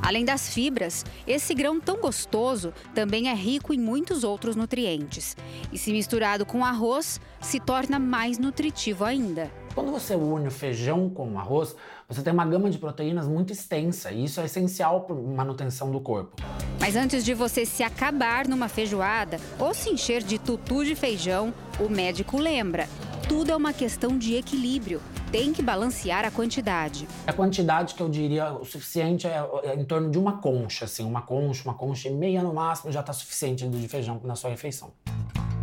Além 0.01 0.25
das 0.25 0.53
fibras, 0.53 1.05
esse 1.27 1.53
grão 1.53 1.79
tão 1.79 1.97
gostoso 1.97 2.73
também 2.95 3.29
é 3.29 3.33
rico 3.33 3.73
em 3.73 3.79
muitos 3.79 4.23
outros 4.23 4.55
nutrientes. 4.55 5.35
E 5.71 5.77
se 5.77 5.91
misturado 5.91 6.45
com 6.45 6.65
arroz, 6.65 7.19
se 7.39 7.59
torna 7.59 7.99
mais 7.99 8.37
nutritivo 8.39 9.03
ainda. 9.03 9.51
Quando 9.75 9.91
você 9.91 10.15
une 10.15 10.47
o 10.47 10.51
feijão 10.51 11.09
com 11.09 11.33
o 11.33 11.37
arroz, 11.37 11.75
você 12.07 12.21
tem 12.21 12.33
uma 12.33 12.45
gama 12.45 12.69
de 12.69 12.77
proteínas 12.77 13.27
muito 13.27 13.53
extensa 13.53 14.11
e 14.11 14.25
isso 14.25 14.41
é 14.41 14.45
essencial 14.45 15.01
para 15.01 15.15
a 15.15 15.19
manutenção 15.19 15.91
do 15.91 15.99
corpo. 16.01 16.41
Mas 16.79 16.95
antes 16.95 17.23
de 17.23 17.33
você 17.33 17.65
se 17.65 17.83
acabar 17.83 18.47
numa 18.47 18.67
feijoada 18.67 19.37
ou 19.57 19.73
se 19.73 19.89
encher 19.89 20.23
de 20.23 20.37
tutu 20.37 20.83
de 20.83 20.95
feijão, 20.95 21.53
o 21.79 21.87
médico 21.87 22.37
lembra: 22.37 22.89
tudo 23.31 23.49
é 23.49 23.55
uma 23.55 23.71
questão 23.71 24.17
de 24.17 24.35
equilíbrio. 24.35 25.01
Tem 25.31 25.53
que 25.53 25.61
balancear 25.61 26.25
a 26.25 26.29
quantidade. 26.29 27.07
A 27.25 27.31
quantidade 27.31 27.95
que 27.95 28.03
eu 28.03 28.09
diria 28.09 28.51
o 28.51 28.65
suficiente 28.65 29.25
é, 29.25 29.41
é 29.63 29.75
em 29.75 29.85
torno 29.85 30.11
de 30.11 30.19
uma 30.19 30.39
concha, 30.39 30.83
assim, 30.83 31.05
uma 31.05 31.21
concha, 31.21 31.63
uma 31.63 31.73
concha 31.73 32.09
e 32.09 32.11
meia 32.11 32.43
no 32.43 32.53
máximo 32.53 32.91
já 32.91 32.99
está 32.99 33.13
suficiente 33.13 33.65
de 33.65 33.87
feijão 33.87 34.19
na 34.25 34.35
sua 34.35 34.49
refeição. 34.49 34.91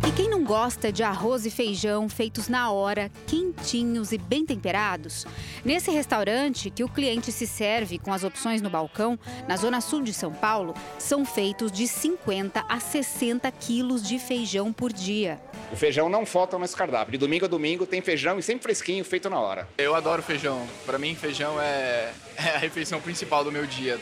E 0.09 0.11
quem 0.11 0.27
não 0.27 0.43
gosta 0.43 0.91
de 0.91 1.03
arroz 1.03 1.45
e 1.45 1.51
feijão 1.51 2.09
feitos 2.09 2.47
na 2.47 2.71
hora, 2.71 3.11
quentinhos 3.27 4.11
e 4.11 4.17
bem 4.17 4.43
temperados? 4.43 5.23
Nesse 5.63 5.91
restaurante, 5.91 6.71
que 6.71 6.83
o 6.83 6.89
cliente 6.89 7.31
se 7.31 7.45
serve 7.45 7.99
com 7.99 8.11
as 8.11 8.23
opções 8.23 8.59
no 8.59 8.71
balcão, 8.71 9.19
na 9.47 9.55
zona 9.55 9.79
sul 9.79 10.01
de 10.01 10.11
São 10.11 10.33
Paulo, 10.33 10.73
são 10.97 11.23
feitos 11.23 11.71
de 11.71 11.87
50 11.87 12.65
a 12.67 12.79
60 12.79 13.51
quilos 13.51 14.01
de 14.01 14.17
feijão 14.17 14.73
por 14.73 14.91
dia. 14.91 15.39
O 15.71 15.75
feijão 15.75 16.09
não 16.09 16.25
falta 16.25 16.57
nesse 16.57 16.75
cardápio. 16.75 17.11
De 17.11 17.19
domingo 17.19 17.45
a 17.45 17.47
domingo 17.47 17.85
tem 17.85 18.01
feijão 18.01 18.39
e 18.39 18.41
sempre 18.41 18.63
fresquinho, 18.63 19.05
feito 19.05 19.29
na 19.29 19.39
hora. 19.39 19.67
Eu 19.77 19.93
adoro 19.93 20.23
feijão. 20.23 20.65
Para 20.87 20.97
mim, 20.97 21.13
feijão 21.13 21.61
é, 21.61 22.11
é 22.35 22.55
a 22.55 22.57
refeição 22.57 22.99
principal 22.99 23.43
do 23.43 23.51
meu 23.51 23.67
dia. 23.67 23.99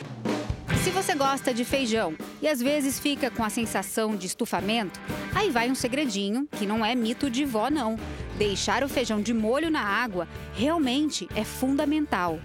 Se 0.84 0.90
você 0.90 1.14
gosta 1.14 1.52
de 1.52 1.64
feijão 1.64 2.14
e 2.40 2.46
às 2.46 2.60
vezes 2.60 3.00
fica 3.00 3.30
com 3.30 3.42
a 3.42 3.50
sensação 3.50 4.14
de 4.14 4.26
estufamento, 4.26 5.00
aí 5.34 5.50
vai 5.50 5.70
um 5.70 5.74
segredinho 5.74 6.46
que 6.52 6.66
não 6.66 6.84
é 6.84 6.94
mito 6.94 7.28
de 7.28 7.44
vó, 7.44 7.68
não. 7.68 7.96
Deixar 8.38 8.84
o 8.84 8.88
feijão 8.88 9.20
de 9.20 9.34
molho 9.34 9.70
na 9.70 9.82
água 9.82 10.28
realmente 10.54 11.28
é 11.34 11.42
fundamental. 11.44 12.38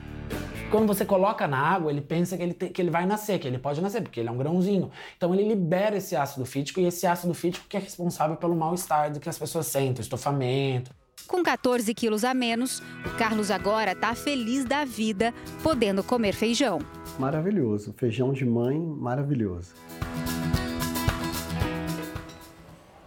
quando 0.72 0.88
você 0.88 1.06
coloca 1.06 1.48
na 1.48 1.60
água, 1.60 1.92
ele 1.92 2.02
pensa 2.02 2.36
que 2.36 2.42
ele, 2.42 2.54
te, 2.54 2.70
que 2.70 2.82
ele 2.82 2.90
vai 2.90 3.06
nascer, 3.06 3.38
que 3.38 3.48
ele 3.48 3.60
pode 3.60 3.80
nascer, 3.80 4.02
porque 4.02 4.20
ele 4.20 4.30
é 4.30 4.32
um 4.32 4.38
grãozinho. 4.38 4.90
Então 5.16 5.32
ele 5.34 5.48
libera 5.48 5.98
esse 5.98 6.16
ácido 6.16 6.44
fítico 6.46 6.80
e 6.80 6.86
esse 6.86 7.06
ácido 7.06 7.34
fítico 7.36 7.68
que 7.70 7.78
é 7.78 7.80
responsável 7.80 8.36
pelo 8.36 8.56
mal-estar 8.56 9.12
do 9.12 9.20
que 9.20 9.30
as 9.30 9.38
pessoas 9.38 9.68
sentem, 9.68 10.02
estofamento. 10.02 10.92
Com 11.28 11.44
14 11.44 11.94
quilos 11.94 12.24
a 12.24 12.34
menos, 12.34 12.82
o 13.06 13.18
Carlos 13.18 13.50
agora 13.50 13.96
tá 13.96 14.14
feliz 14.14 14.66
da 14.66 14.86
vida, 14.86 15.34
podendo 15.62 16.04
comer 16.04 16.34
feijão. 16.34 16.80
Maravilhoso. 17.18 17.94
Feijão 17.98 18.34
de 18.34 18.46
mãe, 18.46 18.80
maravilhoso. 18.80 19.74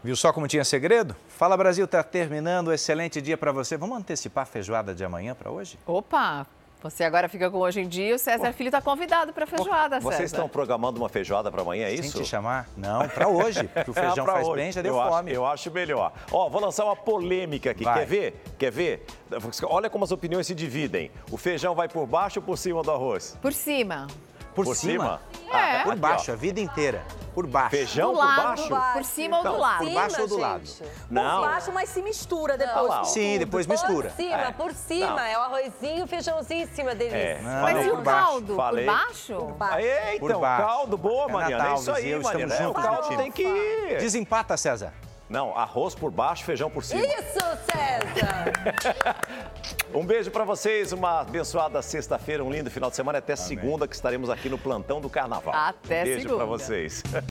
Viu 0.02 0.14
só 0.14 0.32
como 0.32 0.46
tinha 0.46 0.64
segredo? 0.64 1.16
Fala 1.28 1.56
Brasil, 1.56 1.86
tá 1.88 2.02
terminando. 2.02 2.72
Excelente 2.72 3.20
dia 3.20 3.36
para 3.36 3.50
você. 3.50 3.76
Vamos 3.76 3.98
antecipar 3.98 4.42
a 4.42 4.46
feijoada 4.46 4.94
de 4.94 5.04
amanhã 5.04 5.34
para 5.34 5.50
hoje? 5.50 5.78
Opa! 5.84 6.46
Você 6.90 7.04
agora 7.04 7.28
fica 7.28 7.50
com 7.50 7.58
hoje 7.58 7.80
em 7.80 7.88
dia. 7.88 8.14
O 8.14 8.18
César 8.18 8.52
Filho 8.52 8.68
está 8.68 8.80
convidado 8.80 9.32
para 9.32 9.46
feijoada, 9.46 9.96
César. 9.96 10.16
Vocês 10.16 10.30
estão 10.30 10.48
programando 10.48 11.00
uma 11.00 11.08
feijoada 11.08 11.50
para 11.50 11.62
amanhã, 11.62 11.86
é 11.86 11.94
isso? 11.94 12.12
Sem 12.12 12.22
te 12.22 12.28
chamar? 12.28 12.68
Não, 12.76 13.08
para 13.08 13.28
hoje. 13.28 13.64
Porque 13.74 13.90
o 13.90 13.94
feijão 13.94 14.24
ah, 14.24 14.32
faz 14.32 14.46
hoje. 14.46 14.62
bem, 14.62 14.72
já 14.72 14.82
deu 14.82 14.96
eu 14.96 15.02
fome. 15.02 15.30
Acho, 15.30 15.40
eu 15.40 15.46
acho 15.46 15.70
melhor. 15.70 16.12
Ó, 16.30 16.48
vou 16.48 16.60
lançar 16.60 16.84
uma 16.84 16.96
polêmica 16.96 17.70
aqui. 17.72 17.84
Vai. 17.84 17.98
Quer 17.98 18.06
ver? 18.06 18.44
Quer 18.58 18.70
ver? 18.70 19.06
Olha 19.64 19.90
como 19.90 20.04
as 20.04 20.12
opiniões 20.12 20.46
se 20.46 20.54
dividem. 20.54 21.10
O 21.30 21.36
feijão 21.36 21.74
vai 21.74 21.88
por 21.88 22.06
baixo 22.06 22.38
ou 22.38 22.44
por 22.44 22.56
cima 22.56 22.82
do 22.82 22.90
arroz? 22.90 23.36
Por 23.42 23.52
cima. 23.52 24.06
Por, 24.56 24.64
Por 24.64 24.74
cima? 24.74 25.20
É. 25.52 25.80
Ah, 25.80 25.80
por 25.84 25.92
Aqui, 25.92 26.00
baixo, 26.00 26.30
ó. 26.30 26.34
a 26.34 26.36
vida 26.36 26.58
inteira. 26.60 27.04
Por 27.34 27.46
baixo. 27.46 27.70
Feijão 27.70 28.12
do 28.12 28.18
por 28.18 28.24
lado, 28.24 28.68
baixo? 28.70 28.92
Por 28.94 29.04
cima 29.04 29.36
ou 29.36 29.42
do 29.44 29.50
Não, 29.50 29.58
lado? 29.58 29.84
Por 29.84 29.92
baixo 29.92 30.20
ou 30.22 30.28
do 30.28 30.36
lado? 30.38 30.62
Não. 31.10 31.40
Por 31.42 31.48
baixo, 31.50 31.72
mas 31.72 31.88
se 31.90 32.00
mistura 32.00 32.56
depois. 32.56 32.94
Com 32.94 33.04
Sim, 33.04 33.38
depois 33.38 33.66
mistura. 33.66 34.08
Por 34.08 34.16
cima, 34.16 34.36
É. 34.42 34.52
por 34.52 34.72
cima. 34.72 35.10
Não. 35.10 35.18
É 35.18 35.38
o 35.38 35.42
arrozinho, 35.42 36.04
o 36.04 36.06
feijãozinho 36.08 36.62
em 36.62 36.66
cima 36.74 36.94
deles. 36.94 37.12
É. 37.12 37.38
Não, 37.42 37.62
Mas 37.62 37.86
e 37.86 37.90
por 37.90 37.98
o 37.98 38.02
baixo. 38.02 38.26
caldo? 38.26 38.56
Falei. 38.56 38.86
Por 38.86 38.94
baixo? 38.96 39.34
Por 39.36 39.52
baixo. 39.52 39.74
Aí, 39.76 40.18
Por 40.18 40.30
então, 40.30 40.40
baixo. 40.40 40.66
caldo, 40.66 40.96
boa, 40.96 41.28
É 41.28 41.32
Mariana. 41.32 41.62
Natal, 41.64 41.76
é 41.76 41.80
isso 41.80 41.90
aí, 41.92 42.22
Mariana. 42.22 42.54
estamos 42.54 42.54
É, 42.54 42.62
o 42.62 42.66
juntos, 42.68 42.82
caldo 42.82 43.16
tem 43.18 43.30
que 43.30 43.42
ir. 43.42 43.98
Desempata, 43.98 44.56
César. 44.56 44.94
Não, 45.28 45.56
arroz 45.56 45.94
por 45.94 46.10
baixo, 46.10 46.44
feijão 46.44 46.70
por 46.70 46.84
cima. 46.84 47.02
Isso, 47.04 47.40
César! 47.70 48.52
Um 49.94 50.04
beijo 50.04 50.30
pra 50.30 50.44
vocês, 50.44 50.92
uma 50.92 51.20
abençoada 51.20 51.80
sexta-feira, 51.80 52.44
um 52.44 52.50
lindo 52.50 52.70
final 52.70 52.90
de 52.90 52.96
semana. 52.96 53.18
Até 53.18 53.34
segunda 53.36 53.86
que 53.86 53.94
estaremos 53.94 54.28
aqui 54.28 54.48
no 54.48 54.58
plantão 54.58 55.00
do 55.00 55.08
Carnaval. 55.08 55.54
Até 55.54 56.00
um 56.00 56.04
beijo 56.04 56.20
segunda. 56.22 56.36
pra 56.36 56.44
vocês. 56.44 57.02